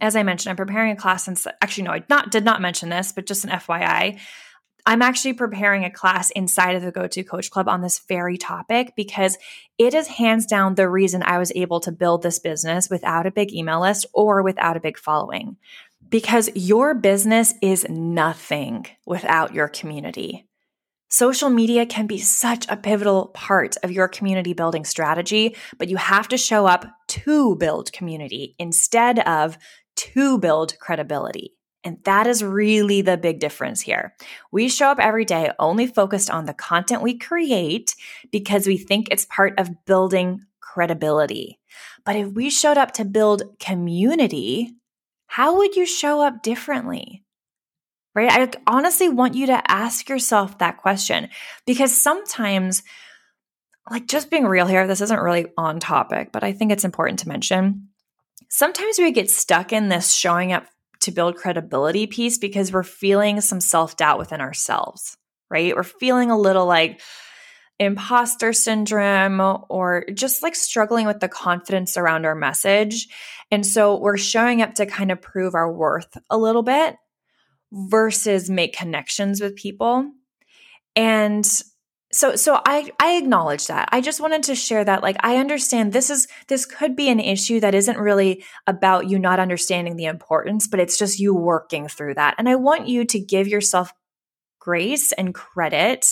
as 0.00 0.16
I 0.16 0.22
mentioned, 0.22 0.50
I'm 0.50 0.56
preparing 0.56 0.92
a 0.92 0.96
class 0.96 1.24
since 1.24 1.46
actually 1.60 1.84
no, 1.84 1.90
I 1.90 2.04
not 2.08 2.30
did 2.30 2.44
not 2.44 2.62
mention 2.62 2.90
this, 2.90 3.10
but 3.10 3.26
just 3.26 3.44
an 3.44 3.50
FYI. 3.50 4.20
I'm 4.84 5.02
actually 5.02 5.34
preparing 5.34 5.84
a 5.84 5.90
class 5.90 6.30
inside 6.30 6.74
of 6.74 6.82
the 6.82 6.90
Go 6.90 7.06
To 7.06 7.22
Coach 7.22 7.50
Club 7.50 7.68
on 7.68 7.82
this 7.82 8.00
very 8.00 8.36
topic 8.36 8.94
because 8.96 9.38
it 9.78 9.94
is 9.94 10.08
hands 10.08 10.44
down 10.44 10.74
the 10.74 10.88
reason 10.88 11.22
I 11.22 11.38
was 11.38 11.52
able 11.54 11.78
to 11.80 11.92
build 11.92 12.22
this 12.22 12.40
business 12.40 12.90
without 12.90 13.26
a 13.26 13.30
big 13.30 13.52
email 13.52 13.80
list 13.80 14.06
or 14.12 14.42
without 14.42 14.76
a 14.76 14.80
big 14.80 14.98
following. 14.98 15.56
Because 16.08 16.50
your 16.56 16.94
business 16.94 17.54
is 17.62 17.86
nothing 17.88 18.86
without 19.06 19.54
your 19.54 19.68
community. 19.68 20.48
Social 21.08 21.48
media 21.48 21.86
can 21.86 22.08
be 22.08 22.18
such 22.18 22.66
a 22.68 22.76
pivotal 22.76 23.26
part 23.28 23.76
of 23.84 23.92
your 23.92 24.08
community 24.08 24.52
building 24.52 24.84
strategy, 24.84 25.54
but 25.78 25.88
you 25.88 25.96
have 25.96 26.26
to 26.28 26.36
show 26.36 26.66
up 26.66 26.86
to 27.06 27.54
build 27.56 27.92
community 27.92 28.56
instead 28.58 29.20
of 29.20 29.58
to 29.94 30.38
build 30.38 30.76
credibility. 30.80 31.54
And 31.84 31.98
that 32.04 32.26
is 32.26 32.44
really 32.44 33.02
the 33.02 33.16
big 33.16 33.40
difference 33.40 33.80
here. 33.80 34.14
We 34.52 34.68
show 34.68 34.88
up 34.88 35.00
every 35.00 35.24
day 35.24 35.50
only 35.58 35.86
focused 35.86 36.30
on 36.30 36.46
the 36.46 36.54
content 36.54 37.02
we 37.02 37.18
create 37.18 37.96
because 38.30 38.66
we 38.66 38.76
think 38.76 39.08
it's 39.10 39.24
part 39.26 39.58
of 39.58 39.84
building 39.84 40.42
credibility. 40.60 41.58
But 42.04 42.16
if 42.16 42.28
we 42.28 42.50
showed 42.50 42.78
up 42.78 42.92
to 42.92 43.04
build 43.04 43.58
community, 43.58 44.72
how 45.26 45.56
would 45.58 45.74
you 45.74 45.86
show 45.86 46.22
up 46.22 46.42
differently? 46.42 47.24
Right? 48.14 48.30
I 48.30 48.50
honestly 48.66 49.08
want 49.08 49.34
you 49.34 49.46
to 49.46 49.70
ask 49.70 50.08
yourself 50.08 50.58
that 50.58 50.76
question 50.76 51.30
because 51.66 51.96
sometimes, 51.96 52.82
like 53.90 54.06
just 54.06 54.30
being 54.30 54.44
real 54.44 54.66
here, 54.66 54.86
this 54.86 55.00
isn't 55.00 55.20
really 55.20 55.46
on 55.56 55.80
topic, 55.80 56.30
but 56.30 56.44
I 56.44 56.52
think 56.52 56.70
it's 56.70 56.84
important 56.84 57.20
to 57.20 57.28
mention 57.28 57.88
sometimes 58.52 58.98
we 58.98 59.10
get 59.10 59.30
stuck 59.30 59.72
in 59.72 59.88
this 59.88 60.12
showing 60.14 60.52
up 60.52 60.66
to 61.02 61.12
build 61.12 61.36
credibility 61.36 62.06
piece 62.06 62.38
because 62.38 62.72
we're 62.72 62.82
feeling 62.82 63.40
some 63.40 63.60
self 63.60 63.96
doubt 63.96 64.18
within 64.18 64.40
ourselves, 64.40 65.16
right? 65.50 65.74
We're 65.74 65.82
feeling 65.82 66.30
a 66.30 66.38
little 66.38 66.66
like 66.66 67.00
imposter 67.78 68.52
syndrome 68.52 69.40
or 69.68 70.04
just 70.14 70.42
like 70.42 70.54
struggling 70.54 71.06
with 71.06 71.20
the 71.20 71.28
confidence 71.28 71.96
around 71.96 72.24
our 72.24 72.34
message. 72.34 73.08
And 73.50 73.66
so 73.66 73.98
we're 73.98 74.16
showing 74.16 74.62
up 74.62 74.74
to 74.74 74.86
kind 74.86 75.10
of 75.10 75.20
prove 75.20 75.54
our 75.54 75.70
worth 75.70 76.16
a 76.30 76.38
little 76.38 76.62
bit 76.62 76.96
versus 77.72 78.48
make 78.48 78.76
connections 78.76 79.40
with 79.40 79.56
people. 79.56 80.10
And 80.94 81.44
so 82.12 82.36
so 82.36 82.60
I 82.66 82.90
I 83.00 83.16
acknowledge 83.16 83.66
that. 83.68 83.88
I 83.90 84.00
just 84.00 84.20
wanted 84.20 84.42
to 84.44 84.54
share 84.54 84.84
that 84.84 85.02
like 85.02 85.16
I 85.20 85.36
understand 85.38 85.92
this 85.92 86.10
is 86.10 86.28
this 86.48 86.66
could 86.66 86.94
be 86.94 87.08
an 87.08 87.20
issue 87.20 87.58
that 87.60 87.74
isn't 87.74 87.98
really 87.98 88.44
about 88.66 89.08
you 89.08 89.18
not 89.18 89.40
understanding 89.40 89.96
the 89.96 90.04
importance, 90.04 90.68
but 90.68 90.78
it's 90.80 90.98
just 90.98 91.18
you 91.18 91.34
working 91.34 91.88
through 91.88 92.14
that. 92.14 92.34
And 92.38 92.48
I 92.48 92.56
want 92.56 92.86
you 92.86 93.04
to 93.06 93.18
give 93.18 93.48
yourself 93.48 93.92
grace 94.60 95.10
and 95.12 95.34
credit 95.34 96.06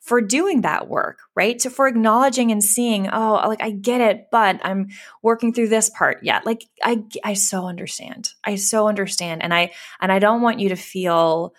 for 0.00 0.20
doing 0.20 0.60
that 0.60 0.88
work, 0.88 1.18
right? 1.34 1.60
So 1.60 1.70
for 1.70 1.88
acknowledging 1.88 2.52
and 2.52 2.62
seeing, 2.62 3.08
oh, 3.08 3.42
like 3.48 3.62
I 3.62 3.70
get 3.70 4.00
it, 4.00 4.28
but 4.30 4.60
I'm 4.62 4.90
working 5.22 5.52
through 5.52 5.68
this 5.68 5.90
part 5.90 6.22
yet. 6.22 6.44
Like 6.44 6.64
I 6.82 7.02
I 7.24 7.32
so 7.32 7.66
understand. 7.66 8.30
I 8.44 8.56
so 8.56 8.88
understand 8.88 9.42
and 9.42 9.54
I 9.54 9.72
and 10.00 10.12
I 10.12 10.18
don't 10.18 10.42
want 10.42 10.60
you 10.60 10.68
to 10.68 10.76
feel 10.76 11.54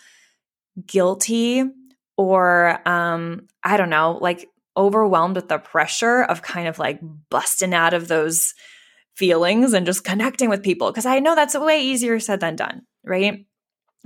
guilty 0.86 1.64
or 2.18 2.80
um 2.88 3.48
i 3.64 3.78
don't 3.78 3.90
know 3.90 4.18
like 4.22 4.50
overwhelmed 4.76 5.36
with 5.36 5.48
the 5.48 5.58
pressure 5.58 6.24
of 6.24 6.42
kind 6.42 6.68
of 6.68 6.78
like 6.78 7.00
busting 7.30 7.74
out 7.74 7.94
of 7.94 8.08
those 8.08 8.54
feelings 9.16 9.74
and 9.74 9.86
just 9.86 10.04
connecting 10.04 10.50
with 10.50 10.62
people 10.62 10.92
because 10.92 11.06
i 11.06 11.20
know 11.20 11.36
that's 11.36 11.58
way 11.58 11.82
easier 11.82 12.20
said 12.20 12.40
than 12.40 12.56
done 12.56 12.82
right? 13.08 13.46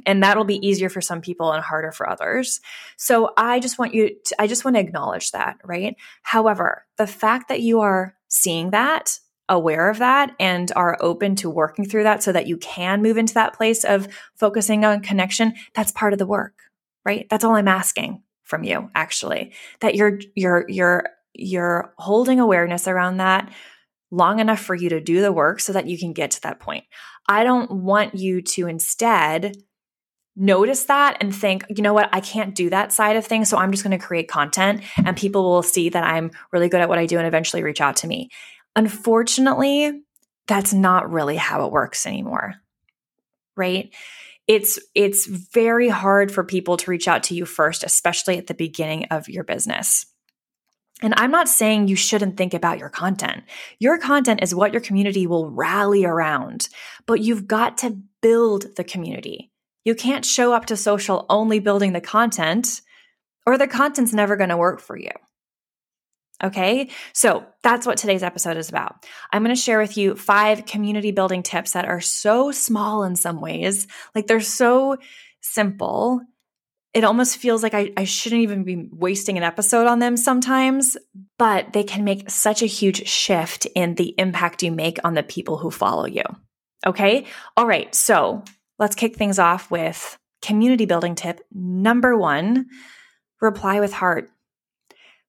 And 0.06 0.24
that'll 0.24 0.46
be 0.46 0.66
easier 0.66 0.90
for 0.90 1.02
some 1.02 1.22
people 1.22 1.52
and 1.52 1.64
harder 1.64 1.92
for 1.92 2.10
others. 2.10 2.62
So 2.98 3.32
i 3.38 3.60
just 3.60 3.78
want 3.78 3.94
you 3.94 4.16
to, 4.26 4.42
i 4.42 4.48
just 4.48 4.64
want 4.64 4.76
to 4.76 4.82
acknowledge 4.82 5.32
that 5.32 5.58
right? 5.64 5.96
However 6.24 6.86
the 6.98 7.08
fact 7.08 7.50
that 7.50 7.62
you 7.62 7.82
are 7.82 8.16
seeing 8.28 8.72
that 8.72 9.20
aware 9.50 9.90
of 9.90 10.00
that 10.00 10.34
and 10.40 10.72
are 10.76 10.98
open 11.02 11.36
to 11.36 11.50
working 11.50 11.84
through 11.86 12.04
that 12.04 12.24
so 12.24 12.32
that 12.32 12.48
you 12.48 12.56
can 12.58 13.02
move 13.02 13.18
into 13.18 13.34
that 13.34 13.54
place 13.54 13.84
of 13.84 14.08
focusing 14.36 14.86
on 14.86 15.02
connection 15.02 15.54
that's 15.74 15.92
part 15.92 16.14
of 16.14 16.20
the 16.20 16.26
work 16.26 16.54
right? 17.06 17.28
That's 17.30 17.44
all 17.44 17.56
I'm 17.56 17.68
asking 17.68 18.24
from 18.44 18.64
you 18.64 18.90
actually. 18.96 19.54
That 19.80 19.96
you're 19.96 20.20
you're 20.36 20.66
you're 20.68 21.04
you're 21.34 21.94
holding 21.98 22.40
awareness 22.40 22.88
around 22.88 23.18
that 23.18 23.52
long 24.12 24.40
enough 24.40 24.60
for 24.60 24.76
you 24.76 24.90
to 24.90 25.00
do 25.00 25.22
the 25.22 25.32
work 25.32 25.60
so 25.60 25.74
that 25.74 25.88
you 25.88 25.98
can 25.98 26.14
get 26.14 26.32
to 26.32 26.42
that 26.42 26.60
point. 26.60 26.84
I 27.28 27.44
don't 27.44 27.72
want 27.72 28.16
you 28.16 28.42
to 28.42 28.68
instead 28.68 29.56
notice 30.36 30.86
that 30.86 31.18
and 31.22 31.34
think, 31.36 31.66
you 31.70 31.82
know 31.82 31.94
what, 31.94 32.10
I 32.12 32.20
can't 32.20 32.56
do 32.56 32.70
that 32.70 32.92
side 32.92 33.16
of 33.16 33.26
things. 33.26 33.50
So 33.50 33.58
I'm 33.58 33.72
just 33.72 33.84
going 33.84 33.98
to 33.98 34.06
create 34.06 34.28
content 34.28 34.82
and 34.98 35.16
people 35.16 35.44
will 35.44 35.64
see 35.64 35.90
that 35.90 36.04
I'm 36.04 36.32
really 36.52 36.70
good 36.70 36.82
at 36.82 36.90
what 36.90 37.00
I 37.00 37.06
do 37.06 37.18
and 37.18 37.28
eventually 37.28 37.64
reach 37.64 37.82
out 37.82 37.98
to 37.98 38.08
me. 38.08 38.30
Unfortunately, 38.76 40.02
that's 40.48 40.74
not 40.74 41.12
really 41.12 41.36
how 41.36 41.66
it 41.66 41.72
works 41.72 42.06
anymore. 42.06 42.56
Right? 43.56 43.94
It's 44.48 44.80
it's 44.96 45.26
very 45.26 45.90
hard 45.90 46.32
for 46.32 46.44
people 46.44 46.78
to 46.78 46.90
reach 46.92 47.08
out 47.08 47.24
to 47.24 47.36
you 47.36 47.46
first 47.46 47.84
especially 47.84 48.38
at 48.38 48.48
the 48.48 48.54
beginning 48.54 49.06
of 49.06 49.30
your 49.30 49.44
business 49.44 50.06
and 51.02 51.14
I'm 51.18 51.32
not 51.32 51.50
saying 51.50 51.88
you 51.88 51.96
shouldn't 51.96 52.38
think 52.38 52.54
about 52.54 52.78
your 52.78 52.90
content. 52.90 53.44
Your 53.80 53.98
content 53.98 54.44
is 54.44 54.54
what 54.54 54.72
your 54.72 54.82
community 54.82 55.26
will 55.26 55.50
rally 55.50 56.06
around, 56.06 56.70
but 57.08 57.22
you've 57.22 57.48
got 57.48 57.80
to 57.80 57.98
build 58.22 58.76
the 58.76 58.84
community. 58.84 59.52
You 59.84 59.96
can't 59.96 60.26
show 60.26 60.54
up 60.54 60.68
to 60.68 60.78
social 60.78 61.26
only 61.30 61.60
building 61.60 61.94
the 61.94 62.02
content, 62.02 62.82
or 63.48 63.58
the 63.58 63.68
content's 63.68 64.14
never 64.14 64.36
going 64.36 64.52
to 64.52 64.58
work 64.58 64.80
for 64.80 64.96
you. 64.96 65.10
Okay. 66.44 66.90
So 67.14 67.46
that's 67.62 67.86
what 67.86 67.98
today's 67.98 68.24
episode 68.24 68.58
is 68.58 68.70
about. 68.70 69.06
I'm 69.32 69.44
going 69.44 69.56
to 69.56 69.62
share 69.62 69.80
with 69.80 69.98
you 69.98 70.16
five 70.16 70.66
community 70.66 71.12
building 71.12 71.44
tips 71.44 71.74
that 71.74 71.86
are 71.86 72.02
so 72.02 72.52
small 72.52 73.04
in 73.04 73.16
some 73.16 73.42
ways. 73.42 73.88
Like 74.16 74.28
they're 74.28 74.42
so 74.42 74.98
simple. 75.42 76.22
It 76.94 77.04
almost 77.04 77.38
feels 77.38 77.64
like 77.64 77.74
I, 77.74 77.92
I 77.96 78.04
shouldn't 78.04 78.42
even 78.42 78.64
be 78.64 78.90
wasting 78.92 79.38
an 79.38 79.44
episode 79.44 79.88
on 79.88 80.00
them 80.00 80.18
sometimes, 80.18 80.98
but 81.38 81.74
they 81.74 81.84
can 81.84 82.04
make 82.04 82.30
such 82.30 82.62
a 82.62 82.68
huge 82.68 83.08
shift 83.08 83.66
in 83.76 83.96
the 83.96 84.14
impact 84.18 84.64
you 84.64 84.72
make 84.72 84.98
on 85.04 85.14
the 85.14 85.24
people 85.24 85.58
who 85.58 85.72
follow 85.72 86.06
you. 86.06 86.24
Okay. 86.86 87.28
All 87.56 87.68
right. 87.68 87.94
So 87.94 88.44
let's 88.80 88.96
kick 88.96 89.16
things 89.16 89.40
off 89.40 89.70
with 89.70 90.18
community 90.42 90.86
building 90.86 91.14
tip 91.14 91.40
number 91.54 92.18
one 92.18 92.66
reply 93.40 93.80
with 93.80 93.94
heart 93.94 94.32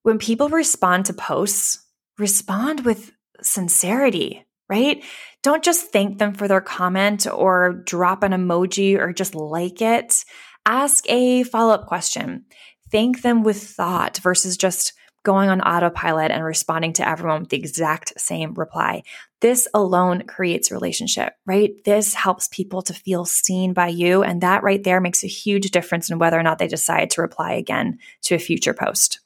when 0.02 0.18
people 0.18 0.48
respond 0.48 1.06
to 1.06 1.12
posts, 1.12 1.84
respond 2.18 2.84
with 2.84 3.12
sincerity, 3.40 4.44
right? 4.68 5.02
Don't 5.42 5.64
just 5.64 5.92
thank 5.92 6.18
them 6.18 6.34
for 6.34 6.48
their 6.48 6.60
comment 6.60 7.26
or 7.32 7.82
drop 7.84 8.22
an 8.22 8.32
emoji 8.32 8.98
or 8.98 9.12
just 9.12 9.34
like 9.34 9.82
it. 9.82 10.24
Ask 10.66 11.08
a 11.08 11.42
follow 11.44 11.74
up 11.74 11.86
question. 11.86 12.44
Thank 12.90 13.22
them 13.22 13.42
with 13.42 13.62
thought 13.62 14.18
versus 14.18 14.56
just 14.56 14.92
going 15.24 15.48
on 15.48 15.60
autopilot 15.60 16.30
and 16.30 16.44
responding 16.44 16.92
to 16.92 17.08
everyone 17.08 17.40
with 17.40 17.50
the 17.50 17.56
exact 17.56 18.12
same 18.20 18.54
reply. 18.54 19.02
This 19.40 19.68
alone 19.72 20.22
creates 20.26 20.72
relationship, 20.72 21.34
right? 21.46 21.72
This 21.84 22.14
helps 22.14 22.48
people 22.48 22.82
to 22.82 22.94
feel 22.94 23.24
seen 23.24 23.72
by 23.72 23.88
you. 23.88 24.22
And 24.22 24.40
that 24.40 24.62
right 24.62 24.82
there 24.82 25.00
makes 25.00 25.22
a 25.22 25.28
huge 25.28 25.70
difference 25.70 26.10
in 26.10 26.18
whether 26.18 26.38
or 26.38 26.42
not 26.42 26.58
they 26.58 26.68
decide 26.68 27.10
to 27.10 27.22
reply 27.22 27.52
again 27.52 27.98
to 28.22 28.34
a 28.34 28.40
future 28.40 28.74
post. 28.74 29.20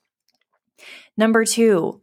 Number 1.16 1.44
two, 1.44 2.00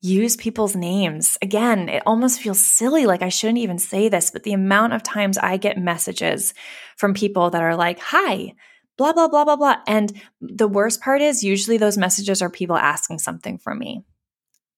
use 0.00 0.36
people's 0.36 0.76
names. 0.76 1.38
Again, 1.42 1.88
it 1.88 2.02
almost 2.06 2.40
feels 2.40 2.62
silly, 2.62 3.06
like 3.06 3.22
I 3.22 3.28
shouldn't 3.28 3.58
even 3.58 3.78
say 3.78 4.08
this, 4.08 4.30
but 4.30 4.42
the 4.42 4.52
amount 4.52 4.92
of 4.92 5.02
times 5.02 5.38
I 5.38 5.56
get 5.56 5.78
messages 5.78 6.54
from 6.96 7.14
people 7.14 7.50
that 7.50 7.62
are 7.62 7.76
like, 7.76 7.98
hi, 7.98 8.54
blah, 8.96 9.12
blah, 9.12 9.28
blah, 9.28 9.44
blah, 9.44 9.56
blah. 9.56 9.76
And 9.86 10.12
the 10.40 10.68
worst 10.68 11.00
part 11.00 11.22
is 11.22 11.42
usually 11.42 11.78
those 11.78 11.98
messages 11.98 12.42
are 12.42 12.50
people 12.50 12.76
asking 12.76 13.18
something 13.18 13.58
from 13.58 13.78
me, 13.78 14.04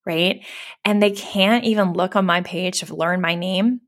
right? 0.05 0.45
And 0.85 1.01
they 1.01 1.11
can't 1.11 1.65
even 1.65 1.93
look 1.93 2.15
on 2.15 2.25
my 2.25 2.41
page 2.41 2.79
to 2.79 2.95
learn 2.95 3.21
my 3.21 3.35
name. 3.35 3.81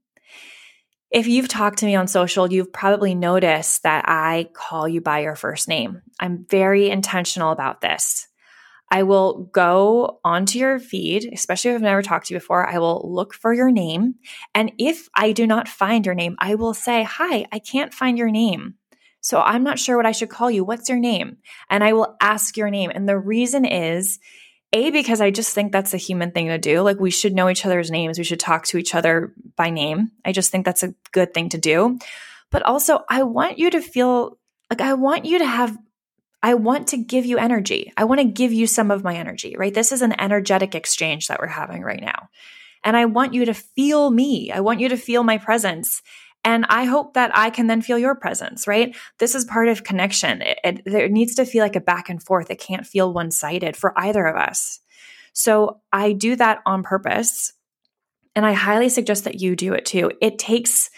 If 1.09 1.27
you've 1.27 1.47
talked 1.47 1.79
to 1.79 1.85
me 1.85 1.95
on 1.95 2.07
social, 2.07 2.51
you've 2.51 2.73
probably 2.73 3.13
noticed 3.13 3.83
that 3.83 4.05
I 4.07 4.49
call 4.53 4.87
you 4.87 4.99
by 4.99 5.19
your 5.19 5.35
first 5.35 5.67
name. 5.67 6.01
I'm 6.19 6.45
very 6.49 6.89
intentional 6.89 7.51
about 7.51 7.81
this. 7.81 8.27
I 8.93 9.01
will 9.01 9.45
go 9.51 10.19
onto 10.23 10.59
your 10.59 10.77
feed, 10.77 11.27
especially 11.33 11.71
if 11.71 11.75
I've 11.77 11.81
never 11.81 12.03
talked 12.03 12.27
to 12.27 12.33
you 12.35 12.39
before. 12.39 12.69
I 12.69 12.77
will 12.77 13.01
look 13.11 13.33
for 13.33 13.51
your 13.51 13.71
name. 13.71 14.15
And 14.53 14.71
if 14.77 15.09
I 15.15 15.31
do 15.31 15.47
not 15.47 15.67
find 15.67 16.05
your 16.05 16.13
name, 16.13 16.35
I 16.37 16.53
will 16.53 16.75
say, 16.75 17.01
Hi, 17.01 17.47
I 17.51 17.57
can't 17.57 17.91
find 17.91 18.19
your 18.19 18.29
name. 18.29 18.75
So 19.19 19.41
I'm 19.41 19.63
not 19.63 19.79
sure 19.79 19.97
what 19.97 20.05
I 20.05 20.11
should 20.11 20.29
call 20.29 20.51
you. 20.51 20.63
What's 20.63 20.89
your 20.89 20.99
name? 20.99 21.37
And 21.71 21.83
I 21.83 21.93
will 21.93 22.15
ask 22.21 22.55
your 22.55 22.69
name. 22.69 22.91
And 22.93 23.09
the 23.09 23.17
reason 23.17 23.65
is, 23.65 24.19
a, 24.73 24.91
because 24.91 25.21
I 25.21 25.31
just 25.31 25.55
think 25.55 25.71
that's 25.71 25.95
a 25.95 25.97
human 25.97 26.29
thing 26.29 26.49
to 26.49 26.59
do. 26.59 26.81
Like 26.81 26.99
we 26.99 27.09
should 27.09 27.33
know 27.33 27.49
each 27.49 27.65
other's 27.65 27.89
names. 27.89 28.19
We 28.19 28.23
should 28.23 28.39
talk 28.39 28.65
to 28.67 28.77
each 28.77 28.93
other 28.93 29.33
by 29.55 29.71
name. 29.71 30.11
I 30.23 30.33
just 30.33 30.51
think 30.51 30.65
that's 30.65 30.83
a 30.83 30.93
good 31.11 31.33
thing 31.33 31.49
to 31.49 31.57
do. 31.57 31.97
But 32.51 32.61
also, 32.61 33.03
I 33.09 33.23
want 33.23 33.57
you 33.57 33.71
to 33.71 33.81
feel 33.81 34.37
like 34.69 34.81
I 34.81 34.93
want 34.93 35.25
you 35.25 35.39
to 35.39 35.45
have 35.47 35.75
I 36.43 36.55
want 36.55 36.89
to 36.89 36.97
give 36.97 37.25
you 37.25 37.37
energy. 37.37 37.93
I 37.95 38.03
want 38.03 38.19
to 38.19 38.25
give 38.25 38.51
you 38.51 38.67
some 38.67 38.91
of 38.91 39.03
my 39.03 39.15
energy, 39.15 39.55
right? 39.57 39.73
This 39.73 39.93
is 39.93 40.01
an 40.01 40.19
energetic 40.19 40.75
exchange 40.75 41.27
that 41.27 41.39
we're 41.39 41.47
having 41.47 41.81
right 41.81 42.01
now. 42.01 42.27
And 42.83 42.97
I 42.97 43.05
want 43.05 43.33
you 43.33 43.45
to 43.45 43.53
feel 43.53 44.11
me. 44.11 44.51
I 44.51 44.59
want 44.59 44.81
you 44.81 44.89
to 44.89 44.97
feel 44.97 45.23
my 45.23 45.37
presence. 45.37 46.01
And 46.43 46.65
I 46.67 46.83
hope 46.83 47.13
that 47.13 47.31
I 47.33 47.49
can 47.49 47.67
then 47.67 47.81
feel 47.81 47.97
your 47.97 48.15
presence, 48.15 48.67
right? 48.67 48.93
This 49.19 49.35
is 49.35 49.45
part 49.45 49.69
of 49.69 49.85
connection. 49.85 50.41
It, 50.41 50.81
it, 50.85 51.11
needs 51.13 51.35
to 51.35 51.45
feel 51.45 51.63
like 51.63 51.77
a 51.77 51.81
back 51.81 52.09
and 52.09 52.21
forth. 52.21 52.51
It 52.51 52.59
can't 52.59 52.85
feel 52.85 53.13
one 53.13 53.31
sided 53.31 53.77
for 53.77 53.97
either 53.97 54.25
of 54.25 54.35
us. 54.35 54.81
So 55.31 55.79
I 55.93 56.11
do 56.11 56.35
that 56.35 56.59
on 56.65 56.83
purpose. 56.83 57.53
And 58.35 58.45
I 58.45 58.51
highly 58.51 58.89
suggest 58.89 59.23
that 59.23 59.39
you 59.39 59.55
do 59.55 59.73
it 59.73 59.85
too. 59.85 60.11
It 60.19 60.37
takes, 60.37 60.89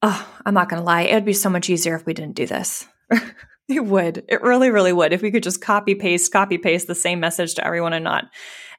oh, 0.00 0.28
I'm 0.46 0.54
not 0.54 0.68
going 0.68 0.80
to 0.80 0.86
lie, 0.86 1.02
it 1.02 1.14
would 1.14 1.24
be 1.24 1.32
so 1.32 1.50
much 1.50 1.68
easier 1.68 1.96
if 1.96 2.06
we 2.06 2.14
didn't 2.14 2.36
do 2.36 2.46
this. 2.46 2.86
It 3.68 3.84
would. 3.84 4.24
It 4.28 4.42
really, 4.42 4.70
really 4.70 4.92
would. 4.92 5.12
If 5.12 5.22
we 5.22 5.30
could 5.30 5.42
just 5.42 5.62
copy 5.62 5.94
paste, 5.94 6.32
copy 6.32 6.58
paste 6.58 6.86
the 6.86 6.94
same 6.94 7.20
message 7.20 7.54
to 7.54 7.66
everyone 7.66 7.94
and 7.94 8.04
not 8.04 8.26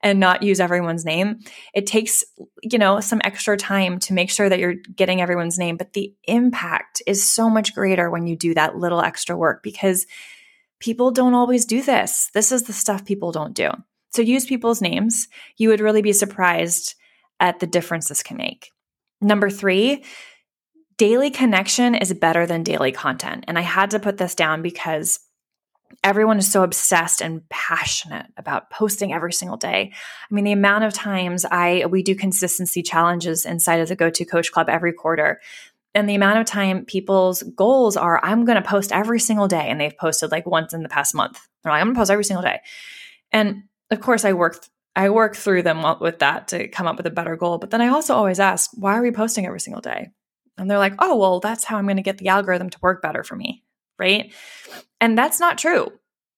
and 0.04 0.20
not 0.20 0.44
use 0.44 0.60
everyone's 0.60 1.06
name. 1.06 1.40
It 1.74 1.88
takes, 1.88 2.24
you 2.62 2.78
know, 2.78 3.00
some 3.00 3.22
extra 3.24 3.58
time 3.58 3.98
to 4.02 4.14
make 4.14 4.30
sure 4.30 4.48
that 4.48 4.60
you're 4.60 4.76
getting 4.96 5.22
everyone's 5.22 5.58
name, 5.58 5.78
but 5.78 5.94
the 5.94 6.14
impact 6.26 7.02
is 7.08 7.28
so 7.28 7.50
much 7.50 7.74
greater 7.74 8.12
when 8.12 8.28
you 8.28 8.36
do 8.36 8.54
that 8.54 8.78
little 8.78 9.02
extra 9.02 9.36
work 9.36 9.64
because 9.64 10.06
people 10.80 11.10
don't 11.10 11.34
always 11.34 11.66
do 11.66 11.82
this. 11.82 12.30
This 12.36 12.52
is 12.52 12.64
the 12.64 12.74
stuff 12.74 13.06
people 13.06 13.32
don't 13.32 13.56
do. 13.56 13.72
So 14.12 14.22
use 14.22 14.46
people's 14.46 14.82
names. 14.82 15.28
You 15.58 15.70
would 15.70 15.82
really 15.82 16.04
be 16.04 16.14
surprised 16.14 16.94
at 17.40 17.60
the 17.60 17.68
difference 17.68 18.08
this 18.08 18.22
can 18.22 18.38
make. 18.38 18.72
Number 19.22 19.50
three, 19.50 20.04
daily 20.98 21.30
connection 21.30 21.96
is 21.96 22.14
better 22.14 22.46
than 22.46 22.64
daily 22.64 22.92
content. 22.92 23.46
And 23.48 23.58
I 23.58 23.62
had 23.62 23.92
to 23.92 24.00
put 24.00 24.18
this 24.18 24.36
down 24.36 24.62
because 24.62 25.20
everyone 26.04 26.38
is 26.38 26.52
so 26.52 26.64
obsessed 26.64 27.22
and 27.22 27.48
passionate 27.50 28.26
about 28.38 28.70
posting 28.70 29.14
every 29.14 29.34
single 29.34 29.58
day. 29.58 29.92
I 30.30 30.34
mean, 30.34 30.46
the 30.46 30.52
amount 30.52 30.84
of 30.84 30.94
times 30.94 31.46
I 31.46 31.86
we 31.88 32.04
do 32.04 32.16
consistency 32.16 32.82
challenges 32.82 33.46
inside 33.46 33.80
of 33.80 33.90
the 33.90 33.96
Go 33.96 34.10
To 34.10 34.26
Coach 34.26 34.52
Club 34.52 34.70
every 34.70 34.94
quarter. 34.94 35.42
And 35.94 36.10
the 36.10 36.16
amount 36.16 36.40
of 36.40 36.46
time 36.46 36.86
people's 36.86 37.42
goals 37.42 37.96
are, 37.96 38.20
I'm 38.24 38.44
going 38.44 38.62
to 38.62 38.68
post 38.68 38.92
every 38.92 39.20
single 39.20 39.48
day. 39.48 39.70
And 39.70 39.80
they've 39.80 39.98
posted 39.98 40.30
like 40.30 40.46
once 40.46 40.74
in 40.74 40.84
the 40.84 40.90
past 40.90 41.16
month. 41.16 41.40
They're 41.64 41.72
like, 41.72 41.80
I'm 41.80 41.88
going 41.88 41.96
to 41.96 42.00
post 42.00 42.12
every 42.12 42.26
single 42.26 42.44
day. 42.44 42.60
And 43.32 43.64
of 43.92 44.02
course, 44.02 44.26
I 44.26 44.34
work 44.34 44.66
I 44.98 45.10
work 45.10 45.36
through 45.36 45.64
them 45.64 45.84
with 46.00 46.20
that 46.20 46.48
to 46.50 46.70
come 46.70 46.88
up 46.88 46.96
with 46.96 47.06
a 47.06 47.12
better 47.12 47.36
goal. 47.36 47.58
But 47.58 47.70
then 47.70 47.82
I 47.82 47.90
also 47.90 48.16
always 48.16 48.40
ask, 48.40 48.72
why 48.74 48.98
are 48.98 49.02
we 49.02 49.12
posting 49.12 49.46
every 49.46 49.60
single 49.60 49.82
day? 49.82 50.12
And 50.58 50.70
they're 50.70 50.80
like, 50.80 50.96
oh, 51.00 51.18
well, 51.18 51.40
that's 51.40 51.64
how 51.64 51.78
I'm 51.78 51.86
going 51.86 51.98
to 51.98 52.04
get 52.04 52.18
the 52.18 52.30
algorithm 52.30 52.70
to 52.70 52.80
work 52.82 53.02
better 53.02 53.24
for 53.24 53.36
me. 53.36 53.64
Right. 53.98 54.34
And 55.02 55.18
that's 55.18 55.40
not 55.40 55.58
true. 55.58 55.92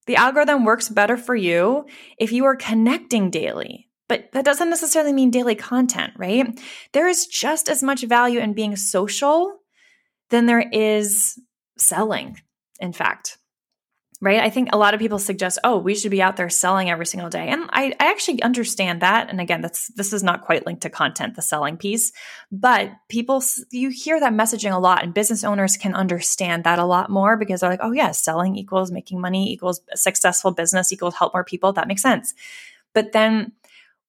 The 0.05 0.15
algorithm 0.15 0.63
works 0.63 0.89
better 0.89 1.17
for 1.17 1.35
you 1.35 1.85
if 2.17 2.31
you 2.31 2.45
are 2.45 2.55
connecting 2.55 3.29
daily. 3.29 3.89
But 4.07 4.31
that 4.31 4.45
doesn't 4.45 4.69
necessarily 4.69 5.11
mean 5.11 5.31
daily 5.31 5.55
content, 5.55 6.13
right? 6.15 6.57
There 6.93 7.07
is 7.07 7.27
just 7.27 7.67
as 7.67 7.83
much 7.83 8.03
value 8.03 8.39
in 8.39 8.53
being 8.53 8.75
social 8.77 9.59
than 10.29 10.45
there 10.45 10.63
is 10.71 11.37
selling, 11.77 12.39
in 12.79 12.93
fact 12.93 13.37
right? 14.19 14.39
I 14.39 14.49
think 14.49 14.69
a 14.71 14.77
lot 14.77 14.93
of 14.93 14.99
people 14.99 15.19
suggest, 15.19 15.59
oh, 15.63 15.77
we 15.77 15.93
should 15.93 16.09
be 16.09 16.21
out 16.21 16.37
there 16.37 16.49
selling 16.49 16.89
every 16.89 17.05
single 17.05 17.29
day. 17.29 17.47
And 17.47 17.69
I, 17.69 17.93
I, 17.99 18.09
actually 18.09 18.41
understand 18.41 19.01
that. 19.01 19.29
And 19.29 19.39
again, 19.39 19.61
that's 19.61 19.89
this 19.89 20.11
is 20.11 20.23
not 20.23 20.43
quite 20.43 20.65
linked 20.65 20.81
to 20.83 20.89
content, 20.89 21.35
the 21.35 21.41
selling 21.41 21.77
piece, 21.77 22.11
but 22.51 22.89
people 23.09 23.43
you 23.71 23.89
hear 23.89 24.19
that 24.19 24.33
messaging 24.33 24.73
a 24.73 24.79
lot 24.79 25.03
and 25.03 25.13
business 25.13 25.43
owners 25.43 25.77
can 25.77 25.93
understand 25.93 26.63
that 26.63 26.79
a 26.79 26.85
lot 26.85 27.11
more 27.11 27.37
because 27.37 27.61
they're 27.61 27.69
like, 27.69 27.79
oh 27.83 27.91
yeah, 27.91 28.11
selling 28.11 28.55
equals 28.55 28.91
making 28.91 29.21
money 29.21 29.51
equals 29.51 29.81
successful 29.93 30.51
business 30.51 30.91
equals 30.91 31.15
help 31.15 31.33
more 31.33 31.43
people. 31.43 31.73
That 31.73 31.87
makes 31.87 32.01
sense. 32.01 32.33
But 32.93 33.11
then 33.11 33.51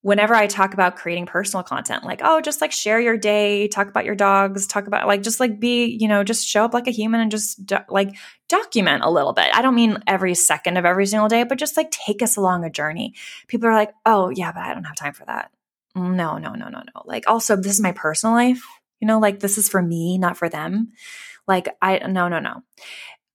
whenever 0.01 0.33
I 0.33 0.47
talk 0.47 0.73
about 0.73 0.95
creating 0.95 1.25
personal 1.25 1.63
content, 1.63 2.03
like, 2.03 2.21
oh, 2.23 2.39
just 2.41 2.61
like 2.61 2.71
share 2.71 2.99
your 2.99 3.17
day, 3.17 3.67
talk 3.67 3.87
about 3.89 4.05
your 4.05 4.15
dogs, 4.15 4.65
talk 4.65 4.87
about 4.87 5.07
like, 5.07 5.21
just 5.21 5.39
like 5.39 5.59
be, 5.59 5.85
you 5.85 6.07
know, 6.07 6.23
just 6.23 6.47
show 6.47 6.63
up 6.63 6.73
like 6.73 6.87
a 6.87 6.91
human 6.91 7.19
and 7.19 7.31
just 7.31 7.59
like 7.89 8.15
document 8.49 9.03
a 9.03 9.09
little 9.09 9.31
bit. 9.31 9.47
I 9.53 9.61
don't 9.61 9.75
mean 9.75 10.03
every 10.05 10.35
second 10.35 10.75
of 10.75 10.83
every 10.83 11.05
single 11.05 11.29
day, 11.29 11.43
but 11.43 11.57
just 11.57 11.77
like 11.77 11.91
take 11.91 12.21
us 12.21 12.35
along 12.35 12.65
a 12.65 12.69
journey. 12.69 13.13
People 13.47 13.69
are 13.69 13.73
like, 13.73 13.93
oh, 14.05 14.29
yeah, 14.29 14.51
but 14.51 14.63
I 14.63 14.73
don't 14.73 14.83
have 14.83 14.97
time 14.97 15.13
for 15.13 15.25
that. 15.25 15.51
No, 15.95 16.37
no, 16.37 16.53
no, 16.53 16.67
no, 16.67 16.79
no. 16.79 17.01
Like, 17.05 17.23
also, 17.27 17.55
this 17.55 17.73
is 17.73 17.81
my 17.81 17.93
personal 17.93 18.35
life, 18.35 18.63
you 18.99 19.07
know, 19.07 19.19
like 19.19 19.39
this 19.39 19.57
is 19.57 19.69
for 19.69 19.81
me, 19.81 20.17
not 20.17 20.35
for 20.35 20.49
them. 20.49 20.91
Like, 21.47 21.69
I, 21.81 21.99
no, 21.99 22.27
no, 22.27 22.39
no. 22.39 22.61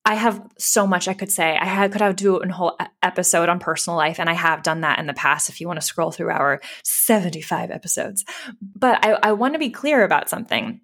I 0.06 0.16
have 0.16 0.46
so 0.58 0.86
much 0.86 1.08
I 1.08 1.14
could 1.14 1.32
say. 1.32 1.56
I 1.58 1.88
could 1.88 2.02
have 2.02 2.14
do 2.14 2.36
a 2.36 2.52
whole 2.52 2.76
episode 3.02 3.48
on 3.48 3.58
personal 3.58 3.96
life, 3.96 4.20
and 4.20 4.28
I 4.28 4.34
have 4.34 4.62
done 4.62 4.82
that 4.82 4.98
in 4.98 5.06
the 5.06 5.14
past. 5.14 5.48
If 5.48 5.62
you 5.62 5.66
want 5.66 5.80
to 5.80 5.86
scroll 5.86 6.10
through 6.10 6.28
our 6.28 6.60
seventy-five 6.84 7.70
episodes, 7.70 8.22
but 8.60 9.02
I, 9.02 9.12
I 9.12 9.32
want 9.32 9.54
to 9.54 9.58
be 9.58 9.70
clear 9.70 10.04
about 10.04 10.28
something. 10.28 10.82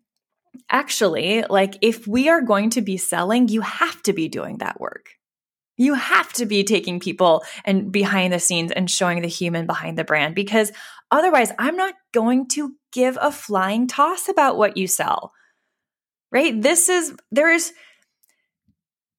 Actually, 0.68 1.44
like 1.48 1.76
if 1.80 2.06
we 2.06 2.28
are 2.28 2.42
going 2.42 2.70
to 2.70 2.80
be 2.80 2.96
selling, 2.96 3.48
you 3.48 3.60
have 3.60 4.02
to 4.02 4.12
be 4.12 4.28
doing 4.28 4.58
that 4.58 4.80
work. 4.80 5.10
You 5.76 5.94
have 5.94 6.32
to 6.34 6.46
be 6.46 6.62
taking 6.64 7.00
people 7.00 7.42
and 7.64 7.90
behind 7.90 8.32
the 8.32 8.38
scenes 8.38 8.70
and 8.70 8.90
showing 8.90 9.22
the 9.22 9.28
human 9.28 9.66
behind 9.66 9.96
the 9.96 10.04
brand 10.04 10.34
because 10.34 10.72
otherwise, 11.10 11.52
I'm 11.58 11.76
not 11.76 11.94
going 12.12 12.48
to 12.48 12.74
give 12.92 13.16
a 13.20 13.32
flying 13.32 13.86
toss 13.86 14.28
about 14.28 14.58
what 14.58 14.76
you 14.76 14.86
sell. 14.86 15.32
Right? 16.30 16.60
This 16.60 16.88
is 16.88 17.14
there 17.32 17.50
is 17.50 17.72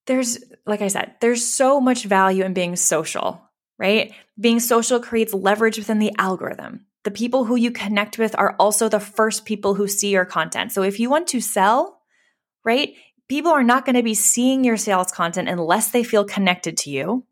there's, 0.08 0.40
like 0.66 0.82
I 0.82 0.88
said, 0.88 1.16
there's 1.22 1.46
so 1.46 1.80
much 1.80 2.04
value 2.04 2.44
in 2.44 2.54
being 2.54 2.76
social, 2.76 3.42
right? 3.78 4.14
Being 4.40 4.60
social 4.60 5.00
creates 5.00 5.34
leverage 5.34 5.78
within 5.78 6.00
the 6.00 6.12
algorithm. 6.18 6.86
The 7.04 7.12
people 7.12 7.46
who 7.46 7.56
you 7.56 7.72
connect 7.72 8.18
with 8.18 8.36
are 8.38 8.56
also 8.60 8.88
the 8.88 9.00
first 9.00 9.46
people 9.46 9.74
who 9.74 9.88
see 9.88 10.10
your 10.10 10.26
content. 10.26 10.72
So 10.72 10.84
if 10.84 11.00
you 11.00 11.10
want 11.10 11.28
to 11.30 11.42
sell, 11.42 12.02
right, 12.64 12.94
people 13.28 13.52
are 13.52 13.64
not 13.64 13.86
going 13.86 13.96
to 13.96 14.04
be 14.04 14.14
seeing 14.14 14.64
your 14.64 14.78
sales 14.78 15.12
content 15.12 15.50
unless 15.50 15.92
they 15.92 16.04
feel 16.04 16.26
connected 16.26 16.78
to 16.78 16.90
you. 16.90 17.26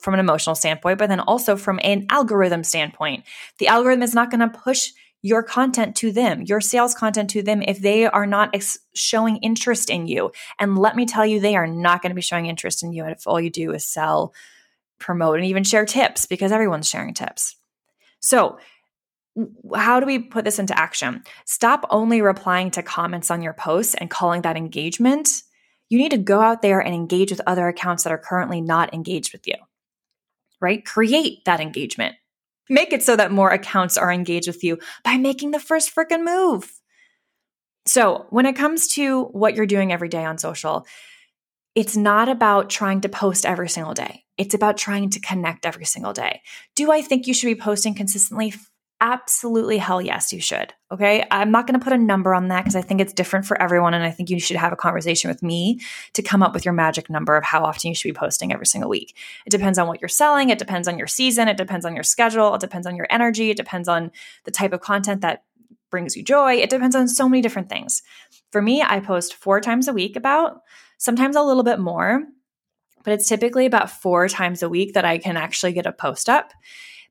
From 0.00 0.14
an 0.14 0.18
emotional 0.18 0.56
standpoint, 0.56 0.98
but 0.98 1.08
then 1.08 1.20
also 1.20 1.54
from 1.54 1.78
an 1.84 2.06
algorithm 2.10 2.64
standpoint. 2.64 3.22
The 3.58 3.68
algorithm 3.68 4.02
is 4.02 4.12
not 4.12 4.28
going 4.28 4.40
to 4.40 4.48
push 4.48 4.90
your 5.22 5.42
content 5.42 5.94
to 5.96 6.10
them, 6.10 6.42
your 6.42 6.60
sales 6.60 6.94
content 6.94 7.30
to 7.30 7.42
them 7.42 7.62
if 7.62 7.80
they 7.80 8.06
are 8.06 8.26
not 8.26 8.50
ex- 8.54 8.78
showing 8.94 9.36
interest 9.36 9.88
in 9.88 10.08
you. 10.08 10.32
And 10.58 10.76
let 10.76 10.96
me 10.96 11.06
tell 11.06 11.24
you, 11.24 11.38
they 11.38 11.54
are 11.54 11.66
not 11.66 12.02
going 12.02 12.10
to 12.10 12.16
be 12.16 12.22
showing 12.22 12.46
interest 12.46 12.82
in 12.82 12.92
you 12.92 13.04
if 13.06 13.26
all 13.26 13.40
you 13.40 13.50
do 13.50 13.72
is 13.72 13.84
sell, 13.88 14.34
promote, 14.98 15.36
and 15.36 15.46
even 15.46 15.62
share 15.62 15.84
tips 15.84 16.26
because 16.26 16.50
everyone's 16.50 16.88
sharing 16.88 17.14
tips. 17.14 17.54
So, 18.26 18.58
how 19.74 20.00
do 20.00 20.06
we 20.06 20.18
put 20.18 20.44
this 20.44 20.58
into 20.58 20.76
action? 20.76 21.22
Stop 21.44 21.86
only 21.90 22.22
replying 22.22 22.72
to 22.72 22.82
comments 22.82 23.30
on 23.30 23.40
your 23.40 23.52
posts 23.52 23.94
and 23.94 24.10
calling 24.10 24.42
that 24.42 24.56
engagement. 24.56 25.42
You 25.88 25.98
need 25.98 26.10
to 26.10 26.18
go 26.18 26.40
out 26.40 26.60
there 26.60 26.80
and 26.80 26.92
engage 26.92 27.30
with 27.30 27.40
other 27.46 27.68
accounts 27.68 28.02
that 28.02 28.12
are 28.12 28.18
currently 28.18 28.60
not 28.60 28.92
engaged 28.92 29.32
with 29.32 29.46
you, 29.46 29.54
right? 30.60 30.84
Create 30.84 31.44
that 31.44 31.60
engagement. 31.60 32.16
Make 32.68 32.92
it 32.92 33.04
so 33.04 33.14
that 33.14 33.30
more 33.30 33.50
accounts 33.50 33.96
are 33.96 34.10
engaged 34.10 34.48
with 34.48 34.64
you 34.64 34.80
by 35.04 35.18
making 35.18 35.52
the 35.52 35.60
first 35.60 35.94
freaking 35.94 36.24
move. 36.24 36.80
So, 37.84 38.26
when 38.30 38.46
it 38.46 38.56
comes 38.56 38.88
to 38.94 39.24
what 39.26 39.54
you're 39.54 39.66
doing 39.66 39.92
every 39.92 40.08
day 40.08 40.24
on 40.24 40.38
social, 40.38 40.84
it's 41.76 41.96
not 41.96 42.28
about 42.30 42.70
trying 42.70 43.02
to 43.02 43.08
post 43.08 43.44
every 43.44 43.68
single 43.68 43.92
day. 43.92 44.24
It's 44.38 44.54
about 44.54 44.78
trying 44.78 45.10
to 45.10 45.20
connect 45.20 45.66
every 45.66 45.84
single 45.84 46.14
day. 46.14 46.40
Do 46.74 46.90
I 46.90 47.02
think 47.02 47.26
you 47.26 47.34
should 47.34 47.46
be 47.46 47.54
posting 47.54 47.94
consistently? 47.94 48.54
Absolutely, 49.02 49.76
hell 49.76 50.00
yes, 50.00 50.32
you 50.32 50.40
should. 50.40 50.72
Okay. 50.90 51.26
I'm 51.30 51.50
not 51.50 51.66
going 51.66 51.78
to 51.78 51.84
put 51.84 51.92
a 51.92 51.98
number 51.98 52.34
on 52.34 52.48
that 52.48 52.62
because 52.62 52.76
I 52.76 52.80
think 52.80 53.02
it's 53.02 53.12
different 53.12 53.44
for 53.44 53.60
everyone. 53.60 53.92
And 53.92 54.02
I 54.02 54.10
think 54.10 54.30
you 54.30 54.40
should 54.40 54.56
have 54.56 54.72
a 54.72 54.76
conversation 54.76 55.28
with 55.28 55.42
me 55.42 55.80
to 56.14 56.22
come 56.22 56.42
up 56.42 56.54
with 56.54 56.64
your 56.64 56.72
magic 56.72 57.10
number 57.10 57.36
of 57.36 57.44
how 57.44 57.62
often 57.62 57.90
you 57.90 57.94
should 57.94 58.08
be 58.08 58.18
posting 58.18 58.54
every 58.54 58.64
single 58.64 58.88
week. 58.88 59.14
It 59.44 59.50
depends 59.50 59.78
on 59.78 59.86
what 59.86 60.00
you're 60.00 60.08
selling. 60.08 60.48
It 60.48 60.58
depends 60.58 60.88
on 60.88 60.96
your 60.96 61.06
season. 61.06 61.46
It 61.46 61.58
depends 61.58 61.84
on 61.84 61.94
your 61.94 62.04
schedule. 62.04 62.54
It 62.54 62.60
depends 62.62 62.86
on 62.86 62.96
your 62.96 63.06
energy. 63.10 63.50
It 63.50 63.58
depends 63.58 63.86
on 63.86 64.12
the 64.44 64.50
type 64.50 64.72
of 64.72 64.80
content 64.80 65.20
that 65.20 65.44
brings 65.90 66.16
you 66.16 66.22
joy. 66.22 66.54
It 66.54 66.70
depends 66.70 66.96
on 66.96 67.06
so 67.06 67.28
many 67.28 67.42
different 67.42 67.68
things. 67.68 68.02
For 68.50 68.62
me, 68.62 68.82
I 68.82 69.00
post 69.00 69.34
four 69.34 69.60
times 69.60 69.88
a 69.88 69.92
week, 69.92 70.16
about 70.16 70.62
sometimes 70.98 71.36
a 71.36 71.42
little 71.42 71.62
bit 71.62 71.78
more, 71.78 72.22
but 73.04 73.12
it's 73.12 73.28
typically 73.28 73.66
about 73.66 73.90
four 73.90 74.28
times 74.28 74.62
a 74.62 74.68
week 74.68 74.94
that 74.94 75.04
I 75.04 75.18
can 75.18 75.36
actually 75.36 75.72
get 75.72 75.86
a 75.86 75.92
post 75.92 76.28
up 76.28 76.52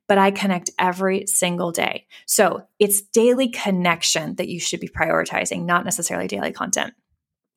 but 0.08 0.18
I 0.18 0.30
connect 0.30 0.70
every 0.78 1.26
single 1.26 1.72
day. 1.72 2.06
So 2.26 2.62
it's 2.78 3.02
daily 3.02 3.48
connection 3.48 4.36
that 4.36 4.48
you 4.48 4.60
should 4.60 4.80
be 4.80 4.88
prioritizing, 4.88 5.64
not 5.64 5.84
necessarily 5.84 6.28
daily 6.28 6.52
content. 6.52 6.94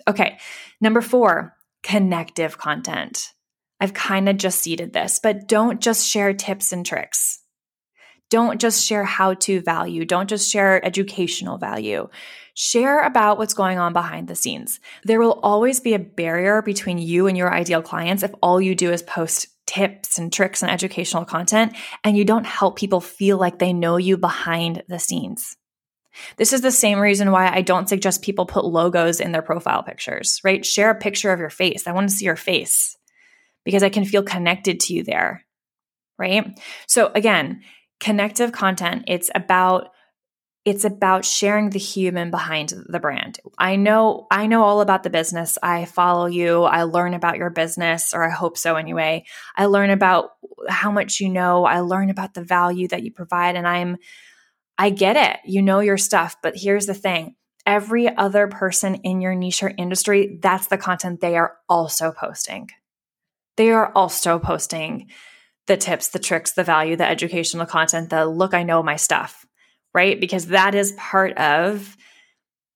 Okay, 0.08 0.40
number 0.82 1.02
four, 1.02 1.56
connective 1.84 2.58
content. 2.58 3.34
I've 3.80 3.94
kind 3.94 4.28
of 4.28 4.38
just 4.38 4.62
seeded 4.62 4.94
this, 4.94 5.20
but 5.22 5.48
don't 5.48 5.80
just 5.80 6.08
share 6.08 6.34
tips 6.34 6.72
and 6.72 6.86
tricks. 6.86 7.40
Don't 8.30 8.62
just 8.62 8.86
share 8.86 9.04
how 9.04 9.34
to 9.36 9.62
value. 9.62 10.06
Don't 10.06 10.30
just 10.30 10.50
share 10.50 10.84
educational 10.86 11.58
value. 11.58 12.10
Share 12.54 13.04
about 13.04 13.38
what's 13.38 13.54
going 13.54 13.80
on 13.80 13.94
behind 13.94 14.28
the 14.28 14.36
scenes. 14.36 14.80
There 15.04 15.20
will 15.20 15.40
always 15.42 15.80
be 15.80 15.94
a 15.94 16.00
barrier 16.00 16.62
between 16.62 16.98
you 16.98 17.28
and 17.28 17.38
your 17.38 17.54
ideal 17.54 17.82
clients 17.82 18.22
if 18.22 18.34
all 18.42 18.60
you 18.62 18.76
do 18.76 18.92
is 18.92 19.02
post 19.02 19.48
tips 19.66 20.18
and 20.18 20.34
tricks 20.34 20.64
and 20.64 20.72
educational 20.72 21.26
content, 21.26 21.76
and 22.04 22.18
you 22.18 22.26
don't 22.26 22.46
help 22.46 22.76
people 22.76 23.00
feel 23.00 23.38
like 23.38 23.60
they 23.60 23.72
know 23.72 23.98
you 23.98 24.18
behind 24.18 24.84
the 24.88 25.00
scenes. 25.00 25.56
This 26.38 26.54
is 26.54 26.62
the 26.62 26.72
same 26.72 27.00
reason 27.00 27.32
why 27.32 27.48
I 27.54 27.62
don't 27.62 27.88
suggest 27.88 28.24
people 28.24 28.46
put 28.46 28.66
logos 28.66 29.20
in 29.20 29.32
their 29.32 29.44
profile 29.44 29.84
pictures, 29.84 30.42
right? 30.44 30.66
Share 30.66 30.90
a 30.90 30.96
picture 30.96 31.32
of 31.32 31.40
your 31.40 31.52
face. 31.52 31.86
I 31.86 31.92
want 31.92 32.10
to 32.10 32.16
see 32.16 32.26
your 32.26 32.36
face 32.36 32.98
because 33.64 33.84
I 33.84 33.90
can 33.90 34.06
feel 34.06 34.24
connected 34.24 34.80
to 34.82 34.94
you 34.94 35.04
there, 35.04 35.46
right? 36.18 36.60
So, 36.88 37.12
again, 37.14 37.62
connective 38.00 38.52
content, 38.52 39.06
it's 39.08 39.30
about 39.34 39.90
it's 40.66 40.84
about 40.84 41.26
sharing 41.26 41.70
the 41.70 41.80
human 41.80 42.32
behind 42.32 42.74
the 42.88 43.00
brand. 43.00 43.40
I 43.58 43.76
know 43.76 44.28
I 44.30 44.46
know 44.48 44.64
all 44.64 44.82
about 44.82 45.04
the 45.04 45.10
business. 45.10 45.58
I 45.64 45.86
follow 45.86 46.26
you. 46.26 46.64
I 46.64 46.84
learn 46.84 47.14
about 47.14 47.38
your 47.38 47.50
business 47.50 48.14
or 48.14 48.24
I 48.24 48.30
hope 48.30 48.58
so 48.58 48.76
anyway. 48.76 49.26
I 49.56 49.66
learn 49.66 49.90
about 49.90 50.32
how 50.68 50.92
much 50.92 51.22
you 51.22 51.30
know. 51.30 51.66
I 51.66 51.80
learn 51.80 52.10
about 52.10 52.34
the 52.34 52.44
value 52.44 52.88
that 52.90 53.04
you 53.04 53.12
provide 53.12 53.56
and 53.56 53.68
I'm 53.68 53.98
I 54.78 54.92
get 54.92 55.18
it. 55.18 55.40
You 55.46 55.62
know 55.62 55.80
your 55.80 55.98
stuff, 55.98 56.38
but 56.44 56.56
here's 56.56 56.86
the 56.86 56.94
thing. 56.94 57.36
Every 57.66 58.08
other 58.16 58.48
person 58.48 58.96
in 58.96 59.22
your 59.22 59.36
niche 59.36 59.64
or 59.64 59.72
industry, 59.78 60.40
that's 60.42 60.68
the 60.68 60.78
content 60.78 61.20
they 61.20 61.36
are 61.36 61.58
also 61.68 62.12
posting. 62.12 62.70
They 63.58 63.72
are 63.72 63.92
also 63.94 64.40
posting 64.40 65.10
the 65.70 65.78
tips, 65.78 66.10
the 66.10 66.20
tricks, 66.20 66.52
the 66.52 66.66
value, 66.66 66.98
the 66.98 67.08
educational 67.08 67.66
content, 67.66 68.10
the 68.10 68.26
look, 68.26 68.54
I 68.54 68.64
know 68.64 68.84
my 68.84 68.98
stuff 68.98 69.46
right? 69.94 70.20
Because 70.20 70.48
that 70.48 70.76
is 70.76 70.94
part 70.94 71.38
of 71.38 71.98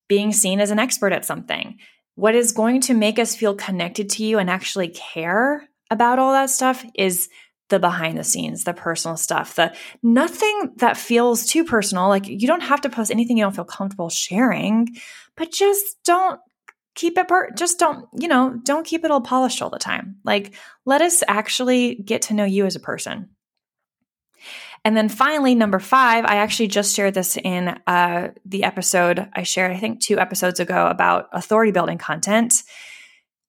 being 0.07 0.31
seen 0.31 0.59
as 0.59 0.71
an 0.71 0.79
expert 0.79 1.13
at 1.13 1.25
something. 1.25 1.79
What 2.15 2.35
is 2.35 2.51
going 2.51 2.81
to 2.81 2.93
make 2.93 3.19
us 3.19 3.35
feel 3.35 3.55
connected 3.55 4.09
to 4.11 4.23
you 4.23 4.37
and 4.37 4.49
actually 4.49 4.89
care 4.89 5.67
about 5.89 6.19
all 6.19 6.31
that 6.33 6.49
stuff 6.49 6.83
is 6.95 7.29
the 7.69 7.79
behind 7.79 8.17
the 8.17 8.23
scenes, 8.23 8.65
the 8.65 8.73
personal 8.73 9.17
stuff, 9.17 9.55
the 9.55 9.73
nothing 10.03 10.73
that 10.77 10.97
feels 10.97 11.45
too 11.45 11.63
personal. 11.63 12.07
Like 12.07 12.27
you 12.27 12.45
don't 12.47 12.61
have 12.61 12.81
to 12.81 12.89
post 12.89 13.09
anything 13.09 13.37
you 13.37 13.43
don't 13.43 13.55
feel 13.55 13.63
comfortable 13.65 14.09
sharing, 14.09 14.89
but 15.35 15.51
just 15.51 15.85
don't 16.03 16.39
keep 16.95 17.17
it 17.17 17.27
just 17.55 17.79
don't 17.79 18.07
you 18.17 18.27
know 18.27 18.59
don't 18.63 18.85
keep 18.85 19.03
it 19.03 19.11
all 19.11 19.21
polished 19.21 19.61
all 19.61 19.69
the 19.69 19.79
time. 19.79 20.17
Like 20.23 20.55
let 20.85 21.01
us 21.01 21.23
actually 21.27 21.95
get 21.95 22.23
to 22.23 22.33
know 22.33 22.45
you 22.45 22.65
as 22.65 22.75
a 22.75 22.79
person. 22.79 23.29
And 24.85 24.97
then 24.97 25.09
finally 25.09 25.55
number 25.55 25.79
five 25.79 26.25
i 26.25 26.35
actually 26.37 26.67
just 26.67 26.95
shared 26.95 27.13
this 27.13 27.37
in 27.37 27.79
uh, 27.87 28.29
the 28.45 28.63
episode 28.63 29.29
i 29.33 29.43
shared 29.43 29.71
i 29.71 29.77
think 29.77 30.01
two 30.01 30.19
episodes 30.19 30.59
ago 30.59 30.87
about 30.87 31.29
authority 31.31 31.71
building 31.71 31.97
content. 31.97 32.53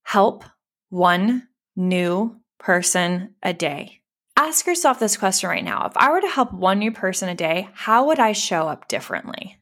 Help 0.02 0.44
one 0.90 1.48
new 1.76 2.38
person 2.59 3.35
a 3.42 3.52
day. 3.52 4.00
Ask 4.37 4.66
yourself 4.66 4.98
this 4.98 5.16
question 5.16 5.50
right 5.50 5.64
now. 5.64 5.87
If 5.87 5.96
i 5.96 6.11
were 6.11 6.20
to 6.20 6.28
help 6.28 6.52
one 6.52 6.78
new 6.78 6.92
person 6.92 7.28
a 7.28 7.35
day 7.35 7.68
how 7.74 8.07
would 8.07 8.18
i 8.18 8.33
show 8.33 8.68
up 8.68 8.88
differently 8.88 9.59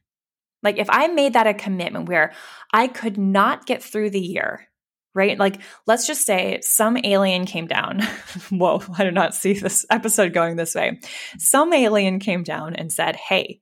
like 0.63 0.77
if 0.77 0.87
I 0.89 1.07
made 1.07 1.33
that 1.33 1.47
a 1.47 1.53
commitment 1.53 2.07
where 2.07 2.33
I 2.71 2.87
could 2.87 3.17
not 3.17 3.65
get 3.65 3.83
through 3.83 4.09
the 4.09 4.19
year, 4.19 4.67
right? 5.13 5.37
Like 5.37 5.61
let's 5.85 6.07
just 6.07 6.25
say 6.25 6.59
some 6.61 6.97
alien 7.03 7.45
came 7.45 7.67
down. 7.67 8.01
Whoa, 8.49 8.81
I 8.97 9.03
did 9.03 9.13
not 9.13 9.35
see 9.35 9.53
this 9.53 9.85
episode 9.89 10.33
going 10.33 10.55
this 10.55 10.75
way. 10.75 10.99
Some 11.37 11.73
alien 11.73 12.19
came 12.19 12.43
down 12.43 12.75
and 12.75 12.91
said, 12.91 13.15
Hey, 13.15 13.59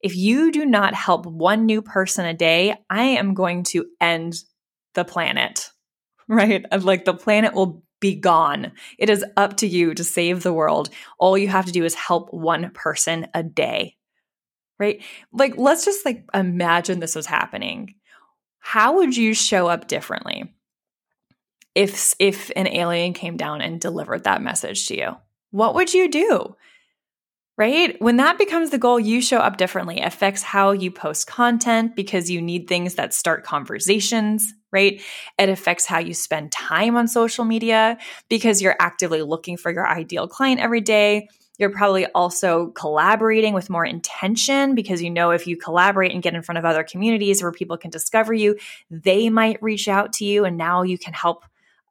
if 0.00 0.14
you 0.14 0.52
do 0.52 0.66
not 0.66 0.94
help 0.94 1.24
one 1.24 1.64
new 1.64 1.80
person 1.80 2.26
a 2.26 2.34
day, 2.34 2.76
I 2.90 3.04
am 3.04 3.32
going 3.32 3.62
to 3.64 3.86
end 4.00 4.34
the 4.94 5.04
planet, 5.04 5.70
right? 6.28 6.64
Like 6.82 7.04
the 7.04 7.14
planet 7.14 7.54
will 7.54 7.82
be 8.00 8.14
gone. 8.14 8.72
It 8.98 9.08
is 9.08 9.24
up 9.36 9.56
to 9.58 9.66
you 9.66 9.94
to 9.94 10.04
save 10.04 10.42
the 10.42 10.52
world. 10.52 10.90
All 11.18 11.38
you 11.38 11.48
have 11.48 11.64
to 11.66 11.72
do 11.72 11.84
is 11.84 11.94
help 11.94 12.34
one 12.34 12.70
person 12.74 13.28
a 13.32 13.42
day 13.42 13.96
right? 14.78 15.02
Like, 15.32 15.54
let's 15.56 15.84
just 15.84 16.04
like 16.04 16.24
imagine 16.34 17.00
this 17.00 17.14
was 17.14 17.26
happening. 17.26 17.94
How 18.58 18.96
would 18.96 19.16
you 19.16 19.34
show 19.34 19.68
up 19.68 19.88
differently 19.88 20.54
if 21.74 22.14
if 22.18 22.50
an 22.56 22.66
alien 22.68 23.12
came 23.12 23.36
down 23.36 23.60
and 23.60 23.80
delivered 23.80 24.24
that 24.24 24.42
message 24.42 24.86
to 24.88 24.96
you? 24.96 25.16
What 25.50 25.74
would 25.74 25.92
you 25.92 26.10
do? 26.10 26.56
Right? 27.56 27.94
When 28.02 28.16
that 28.16 28.36
becomes 28.36 28.70
the 28.70 28.78
goal, 28.78 28.98
you 28.98 29.22
show 29.22 29.38
up 29.38 29.58
differently. 29.58 30.00
It 30.00 30.06
affects 30.06 30.42
how 30.42 30.72
you 30.72 30.90
post 30.90 31.28
content 31.28 31.94
because 31.94 32.28
you 32.28 32.42
need 32.42 32.66
things 32.66 32.96
that 32.96 33.14
start 33.14 33.44
conversations, 33.44 34.52
right? 34.72 35.00
It 35.38 35.48
affects 35.48 35.86
how 35.86 36.00
you 36.00 36.14
spend 36.14 36.50
time 36.50 36.96
on 36.96 37.06
social 37.06 37.44
media 37.44 37.96
because 38.28 38.60
you're 38.60 38.74
actively 38.80 39.22
looking 39.22 39.56
for 39.56 39.70
your 39.70 39.86
ideal 39.86 40.26
client 40.26 40.60
every 40.60 40.80
day 40.80 41.28
you're 41.58 41.70
probably 41.70 42.06
also 42.06 42.68
collaborating 42.68 43.54
with 43.54 43.70
more 43.70 43.84
intention 43.84 44.74
because 44.74 45.02
you 45.02 45.10
know 45.10 45.30
if 45.30 45.46
you 45.46 45.56
collaborate 45.56 46.12
and 46.12 46.22
get 46.22 46.34
in 46.34 46.42
front 46.42 46.58
of 46.58 46.64
other 46.64 46.82
communities 46.82 47.42
where 47.42 47.52
people 47.52 47.76
can 47.76 47.90
discover 47.90 48.34
you, 48.34 48.56
they 48.90 49.30
might 49.30 49.62
reach 49.62 49.86
out 49.86 50.12
to 50.14 50.24
you 50.24 50.44
and 50.44 50.56
now 50.56 50.82
you 50.82 50.98
can 50.98 51.12
help 51.12 51.44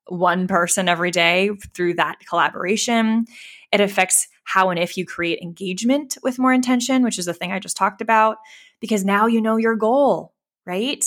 one 0.08 0.48
person 0.48 0.90
every 0.90 1.12
day 1.12 1.50
through 1.74 1.94
that 1.94 2.18
collaboration. 2.28 3.26
It 3.72 3.80
affects 3.80 4.28
how 4.44 4.70
and 4.70 4.80
if 4.80 4.98
you 4.98 5.06
create 5.06 5.40
engagement 5.42 6.18
with 6.24 6.40
more 6.40 6.52
intention, 6.52 7.04
which 7.04 7.18
is 7.18 7.26
the 7.26 7.34
thing 7.34 7.52
I 7.52 7.60
just 7.60 7.78
talked 7.78 8.02
about, 8.02 8.38
because 8.82 9.06
now 9.06 9.28
you 9.28 9.40
know 9.40 9.56
your 9.56 9.76
goal, 9.76 10.34
right? 10.66 11.04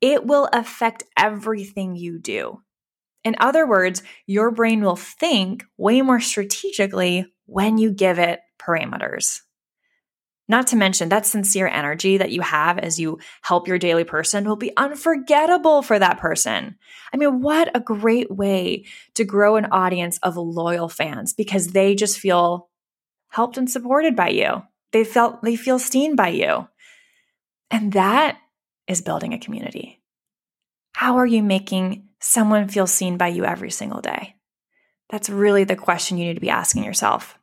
It 0.00 0.24
will 0.24 0.48
affect 0.52 1.04
everything 1.16 1.96
you 1.96 2.18
do. 2.18 2.62
In 3.24 3.36
other 3.38 3.66
words, 3.66 4.02
your 4.26 4.50
brain 4.50 4.80
will 4.80 4.96
think 4.96 5.64
way 5.76 6.00
more 6.00 6.20
strategically 6.20 7.26
when 7.48 7.78
you 7.78 7.90
give 7.90 8.18
it 8.18 8.40
parameters. 8.60 9.40
Not 10.50 10.68
to 10.68 10.76
mention 10.76 11.08
that 11.08 11.26
sincere 11.26 11.66
energy 11.66 12.18
that 12.18 12.30
you 12.30 12.40
have 12.40 12.78
as 12.78 12.98
you 12.98 13.18
help 13.42 13.68
your 13.68 13.78
daily 13.78 14.04
person 14.04 14.44
will 14.44 14.56
be 14.56 14.74
unforgettable 14.76 15.82
for 15.82 15.98
that 15.98 16.18
person. 16.18 16.76
I 17.12 17.16
mean, 17.16 17.42
what 17.42 17.74
a 17.74 17.80
great 17.80 18.30
way 18.30 18.84
to 19.14 19.24
grow 19.24 19.56
an 19.56 19.66
audience 19.66 20.18
of 20.22 20.36
loyal 20.36 20.88
fans 20.88 21.34
because 21.34 21.68
they 21.68 21.94
just 21.94 22.18
feel 22.18 22.68
helped 23.28 23.58
and 23.58 23.70
supported 23.70 24.16
by 24.16 24.28
you. 24.28 24.62
They 24.92 25.04
felt 25.04 25.42
they 25.42 25.56
feel 25.56 25.78
seen 25.78 26.16
by 26.16 26.28
you. 26.28 26.66
And 27.70 27.92
that 27.92 28.38
is 28.86 29.02
building 29.02 29.34
a 29.34 29.38
community. 29.38 30.00
How 30.92 31.18
are 31.18 31.26
you 31.26 31.42
making 31.42 32.08
someone 32.20 32.68
feel 32.68 32.86
seen 32.86 33.18
by 33.18 33.28
you 33.28 33.44
every 33.44 33.70
single 33.70 34.00
day? 34.00 34.37
That's 35.10 35.30
really 35.30 35.64
the 35.64 35.76
question 35.76 36.18
you 36.18 36.26
need 36.26 36.34
to 36.34 36.40
be 36.40 36.50
asking 36.50 36.84
yourself. 36.84 37.38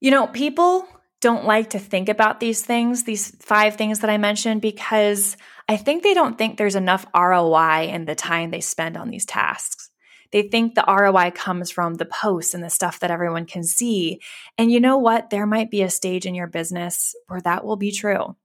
You 0.00 0.10
know, 0.10 0.26
people 0.26 0.86
don't 1.20 1.46
like 1.46 1.70
to 1.70 1.78
think 1.78 2.08
about 2.08 2.40
these 2.40 2.62
things, 2.62 3.04
these 3.04 3.34
five 3.40 3.76
things 3.76 4.00
that 4.00 4.10
I 4.10 4.18
mentioned, 4.18 4.60
because 4.60 5.36
I 5.68 5.76
think 5.78 6.02
they 6.02 6.12
don't 6.12 6.36
think 6.36 6.58
there's 6.58 6.74
enough 6.74 7.06
ROI 7.16 7.88
in 7.88 8.04
the 8.04 8.14
time 8.14 8.50
they 8.50 8.60
spend 8.60 8.96
on 8.96 9.08
these 9.08 9.24
tasks. 9.24 9.90
They 10.32 10.42
think 10.42 10.74
the 10.74 10.84
ROI 10.86 11.30
comes 11.30 11.70
from 11.70 11.94
the 11.94 12.04
posts 12.04 12.54
and 12.54 12.62
the 12.62 12.68
stuff 12.68 13.00
that 13.00 13.10
everyone 13.10 13.46
can 13.46 13.62
see. 13.62 14.20
And 14.58 14.70
you 14.70 14.80
know 14.80 14.98
what? 14.98 15.30
There 15.30 15.46
might 15.46 15.70
be 15.70 15.82
a 15.82 15.88
stage 15.88 16.26
in 16.26 16.34
your 16.34 16.48
business 16.48 17.14
where 17.28 17.40
that 17.42 17.64
will 17.64 17.76
be 17.76 17.92
true. 17.92 18.36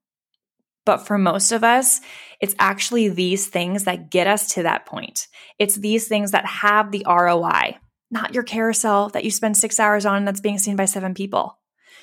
But 0.90 1.06
for 1.06 1.20
most 1.20 1.52
of 1.52 1.64
us, 1.64 2.02
it's 2.42 2.56
actually 2.58 3.10
these 3.10 3.46
things 3.46 3.84
that 3.84 4.10
get 4.10 4.26
us 4.26 4.56
to 4.56 4.64
that 4.64 4.88
point. 4.88 5.28
It's 5.60 5.76
these 5.76 6.08
things 6.08 6.32
that 6.32 6.48
have 6.48 6.90
the 6.90 7.06
ROI, 7.08 7.78
not 8.10 8.34
your 8.34 8.42
carousel 8.42 9.10
that 9.10 9.24
you 9.24 9.30
spend 9.30 9.56
six 9.56 9.80
hours 9.80 10.08
on 10.08 10.16
and 10.16 10.28
that's 10.28 10.42
being 10.42 10.58
seen 10.58 10.76
by 10.76 10.86
seven 10.86 11.14
people. 11.14 11.60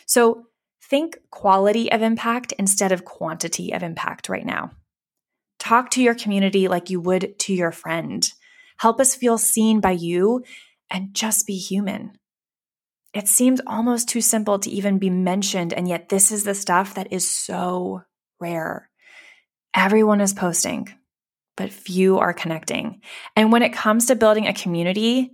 So 0.06 0.44
think 0.84 1.18
quality 1.32 1.90
of 1.90 2.00
impact 2.00 2.52
instead 2.60 2.92
of 2.92 3.04
quantity 3.04 3.72
of 3.72 3.82
impact 3.82 4.28
right 4.28 4.46
now. 4.46 4.70
Talk 5.58 5.90
to 5.90 6.00
your 6.00 6.14
community 6.14 6.68
like 6.68 6.88
you 6.88 7.00
would 7.00 7.40
to 7.40 7.52
your 7.52 7.72
friend. 7.72 8.24
Help 8.78 9.00
us 9.00 9.16
feel 9.16 9.36
seen 9.36 9.80
by 9.80 9.90
you 9.90 10.44
and 10.90 11.12
just 11.12 11.44
be 11.44 11.58
human. 11.58 12.12
It 13.12 13.26
seems 13.26 13.60
almost 13.66 14.08
too 14.08 14.20
simple 14.20 14.60
to 14.60 14.70
even 14.70 14.98
be 15.00 15.10
mentioned, 15.10 15.72
and 15.72 15.88
yet 15.88 16.08
this 16.08 16.30
is 16.30 16.44
the 16.44 16.54
stuff 16.54 16.94
that 16.94 17.12
is 17.12 17.28
so 17.28 18.02
rare. 18.40 18.88
Everyone 19.74 20.20
is 20.20 20.32
posting, 20.32 20.88
but 21.56 21.72
few 21.72 22.18
are 22.18 22.32
connecting. 22.32 23.00
And 23.34 23.52
when 23.52 23.62
it 23.62 23.72
comes 23.72 24.06
to 24.06 24.16
building 24.16 24.46
a 24.46 24.54
community 24.54 25.32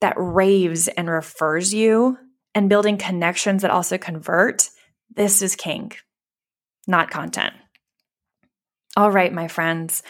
that 0.00 0.14
raves 0.16 0.88
and 0.88 1.08
refers 1.08 1.72
you 1.72 2.18
and 2.54 2.68
building 2.68 2.98
connections 2.98 3.62
that 3.62 3.70
also 3.70 3.98
convert, 3.98 4.68
this 5.14 5.42
is 5.42 5.56
king, 5.56 5.92
not 6.86 7.10
content. 7.10 7.54
All 8.96 9.10
right, 9.10 9.32
my 9.32 9.48
friends. 9.48 10.02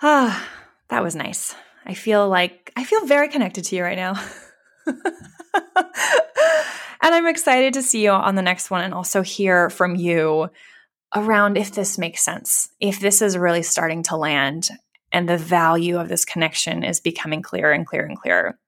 Ah, 0.00 0.48
that 0.88 1.02
was 1.02 1.16
nice. 1.16 1.54
I 1.84 1.94
feel 1.94 2.28
like 2.28 2.72
I 2.76 2.84
feel 2.84 3.06
very 3.06 3.28
connected 3.28 3.64
to 3.64 3.76
you 3.76 3.82
right 3.82 3.96
now. 3.96 4.14
and 4.86 4.96
I'm 7.02 7.26
excited 7.26 7.74
to 7.74 7.82
see 7.82 8.04
you 8.04 8.10
on 8.10 8.34
the 8.34 8.42
next 8.42 8.70
one 8.70 8.82
and 8.82 8.94
also 8.94 9.22
hear 9.22 9.70
from 9.70 9.96
you 9.96 10.50
around 11.14 11.56
if 11.56 11.72
this 11.72 11.98
makes 11.98 12.22
sense, 12.22 12.68
if 12.80 13.00
this 13.00 13.22
is 13.22 13.36
really 13.36 13.62
starting 13.62 14.02
to 14.04 14.16
land 14.16 14.68
and 15.12 15.28
the 15.28 15.36
value 15.36 15.98
of 15.98 16.08
this 16.08 16.24
connection 16.24 16.82
is 16.82 17.00
becoming 17.00 17.42
clearer 17.42 17.72
and 17.72 17.86
clearer 17.86 18.06
and 18.06 18.18
clearer. 18.18 18.58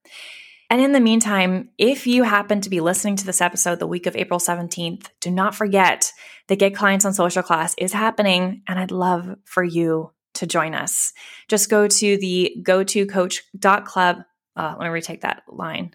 And 0.69 0.81
in 0.81 0.91
the 0.91 0.99
meantime, 0.99 1.69
if 1.77 2.07
you 2.07 2.23
happen 2.23 2.61
to 2.61 2.69
be 2.69 2.79
listening 2.79 3.15
to 3.17 3.25
this 3.25 3.41
episode 3.41 3.79
the 3.79 3.87
week 3.87 4.07
of 4.07 4.15
April 4.15 4.39
17th, 4.39 5.07
do 5.19 5.29
not 5.29 5.55
forget 5.55 6.11
the 6.47 6.55
Get 6.55 6.75
Clients 6.75 7.05
on 7.05 7.13
Social 7.13 7.43
class 7.43 7.75
is 7.77 7.93
happening, 7.93 8.63
and 8.67 8.79
I'd 8.79 8.91
love 8.91 9.35
for 9.45 9.63
you 9.63 10.11
to 10.35 10.47
join 10.47 10.73
us. 10.73 11.13
Just 11.47 11.69
go 11.69 11.87
to 11.87 12.17
the 12.17 12.57
go 12.63 12.83
to 12.83 13.05
coach.club. 13.05 14.23
Uh, 14.55 14.75
let 14.79 14.85
me 14.85 14.89
retake 14.89 15.21
that 15.21 15.43
line. 15.47 15.93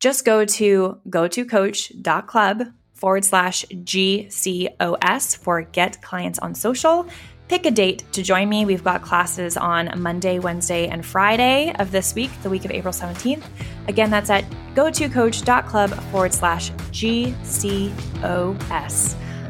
Just 0.00 0.24
go 0.24 0.44
to 0.44 1.00
go 1.08 1.26
to 1.26 1.44
coach.club 1.46 2.62
forward 2.94 3.24
slash 3.24 3.64
GCOS 3.66 5.36
for 5.36 5.62
Get 5.62 6.00
Clients 6.00 6.38
on 6.38 6.54
Social. 6.54 7.06
Pick 7.48 7.66
a 7.66 7.70
date 7.70 8.04
to 8.12 8.22
join 8.22 8.48
me. 8.48 8.64
We've 8.64 8.82
got 8.82 9.02
classes 9.02 9.58
on 9.58 9.90
Monday, 10.00 10.38
Wednesday, 10.38 10.88
and 10.88 11.04
Friday 11.04 11.74
of 11.78 11.90
this 11.90 12.14
week, 12.14 12.30
the 12.42 12.48
week 12.48 12.64
of 12.64 12.70
April 12.70 12.92
17th. 12.92 13.44
Again, 13.86 14.08
that's 14.10 14.30
at 14.30 14.44
gotocoach.club 14.74 15.90
forward 16.10 16.32
slash 16.32 16.70
GCOS. 16.70 17.94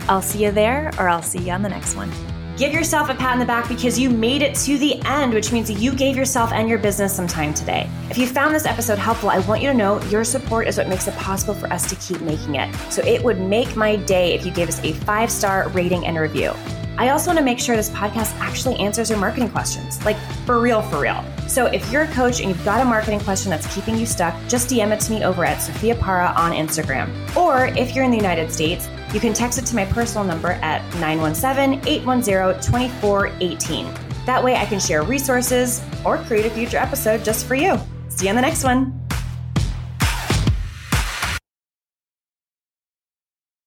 I'll 0.09 0.22
see 0.22 0.44
you 0.44 0.50
there, 0.50 0.90
or 0.98 1.09
I'll 1.09 1.22
see 1.22 1.38
you 1.38 1.52
on 1.52 1.62
the 1.62 1.68
next 1.68 1.94
one. 1.94 2.11
Give 2.56 2.72
yourself 2.72 3.10
a 3.10 3.14
pat 3.14 3.32
on 3.32 3.40
the 3.40 3.44
back 3.44 3.68
because 3.68 3.98
you 3.98 4.08
made 4.08 4.40
it 4.40 4.54
to 4.58 4.78
the 4.78 5.02
end, 5.06 5.34
which 5.34 5.50
means 5.50 5.68
you 5.68 5.92
gave 5.92 6.16
yourself 6.16 6.52
and 6.52 6.68
your 6.68 6.78
business 6.78 7.12
some 7.12 7.26
time 7.26 7.52
today. 7.52 7.90
If 8.10 8.16
you 8.16 8.28
found 8.28 8.54
this 8.54 8.64
episode 8.64 8.96
helpful, 8.96 9.28
I 9.28 9.40
want 9.40 9.60
you 9.60 9.72
to 9.72 9.74
know 9.76 10.00
your 10.02 10.22
support 10.22 10.68
is 10.68 10.78
what 10.78 10.88
makes 10.88 11.08
it 11.08 11.16
possible 11.16 11.54
for 11.54 11.66
us 11.72 11.88
to 11.90 11.96
keep 11.96 12.20
making 12.20 12.54
it. 12.54 12.72
So 12.90 13.02
it 13.02 13.24
would 13.24 13.40
make 13.40 13.74
my 13.74 13.96
day 13.96 14.34
if 14.34 14.46
you 14.46 14.52
gave 14.52 14.68
us 14.68 14.78
a 14.84 14.92
five 14.92 15.32
star 15.32 15.68
rating 15.70 16.06
and 16.06 16.16
review. 16.16 16.52
I 16.96 17.08
also 17.08 17.30
want 17.30 17.40
to 17.40 17.44
make 17.44 17.58
sure 17.58 17.74
this 17.74 17.90
podcast 17.90 18.38
actually 18.38 18.76
answers 18.76 19.10
your 19.10 19.18
marketing 19.18 19.50
questions, 19.50 20.02
like 20.04 20.16
for 20.46 20.60
real, 20.60 20.80
for 20.80 21.00
real. 21.00 21.24
So 21.48 21.66
if 21.66 21.90
you're 21.90 22.02
a 22.02 22.12
coach 22.12 22.38
and 22.38 22.48
you've 22.48 22.64
got 22.64 22.80
a 22.80 22.84
marketing 22.84 23.18
question 23.18 23.50
that's 23.50 23.72
keeping 23.74 23.98
you 23.98 24.06
stuck, 24.06 24.32
just 24.46 24.70
DM 24.70 24.92
it 24.92 25.00
to 25.00 25.12
me 25.12 25.24
over 25.24 25.44
at 25.44 25.58
Sophia 25.58 25.96
Para 25.96 26.32
on 26.36 26.52
Instagram. 26.52 27.10
Or 27.36 27.66
if 27.76 27.96
you're 27.96 28.04
in 28.04 28.12
the 28.12 28.16
United 28.16 28.52
States, 28.52 28.88
you 29.14 29.20
can 29.20 29.33
text 29.33 29.59
it 29.59 29.66
to 29.66 29.77
my 29.77 29.85
personal 29.85 30.24
number 30.24 30.53
at 30.62 30.83
917 30.96 31.87
810 31.87 32.61
2418. 32.61 33.94
That 34.27 34.42
way 34.42 34.57
I 34.57 34.66
can 34.66 34.81
share 34.81 35.03
resources 35.05 35.83
or 36.05 36.18
create 36.18 36.46
a 36.46 36.50
future 36.50 36.79
episode 36.79 37.24
just 37.24 37.46
for 37.46 37.55
you. 37.55 37.79
See 38.09 38.27
you 38.27 38.31
on 38.31 38.37
the 38.37 38.42
next 38.42 38.64
one. 38.64 39.03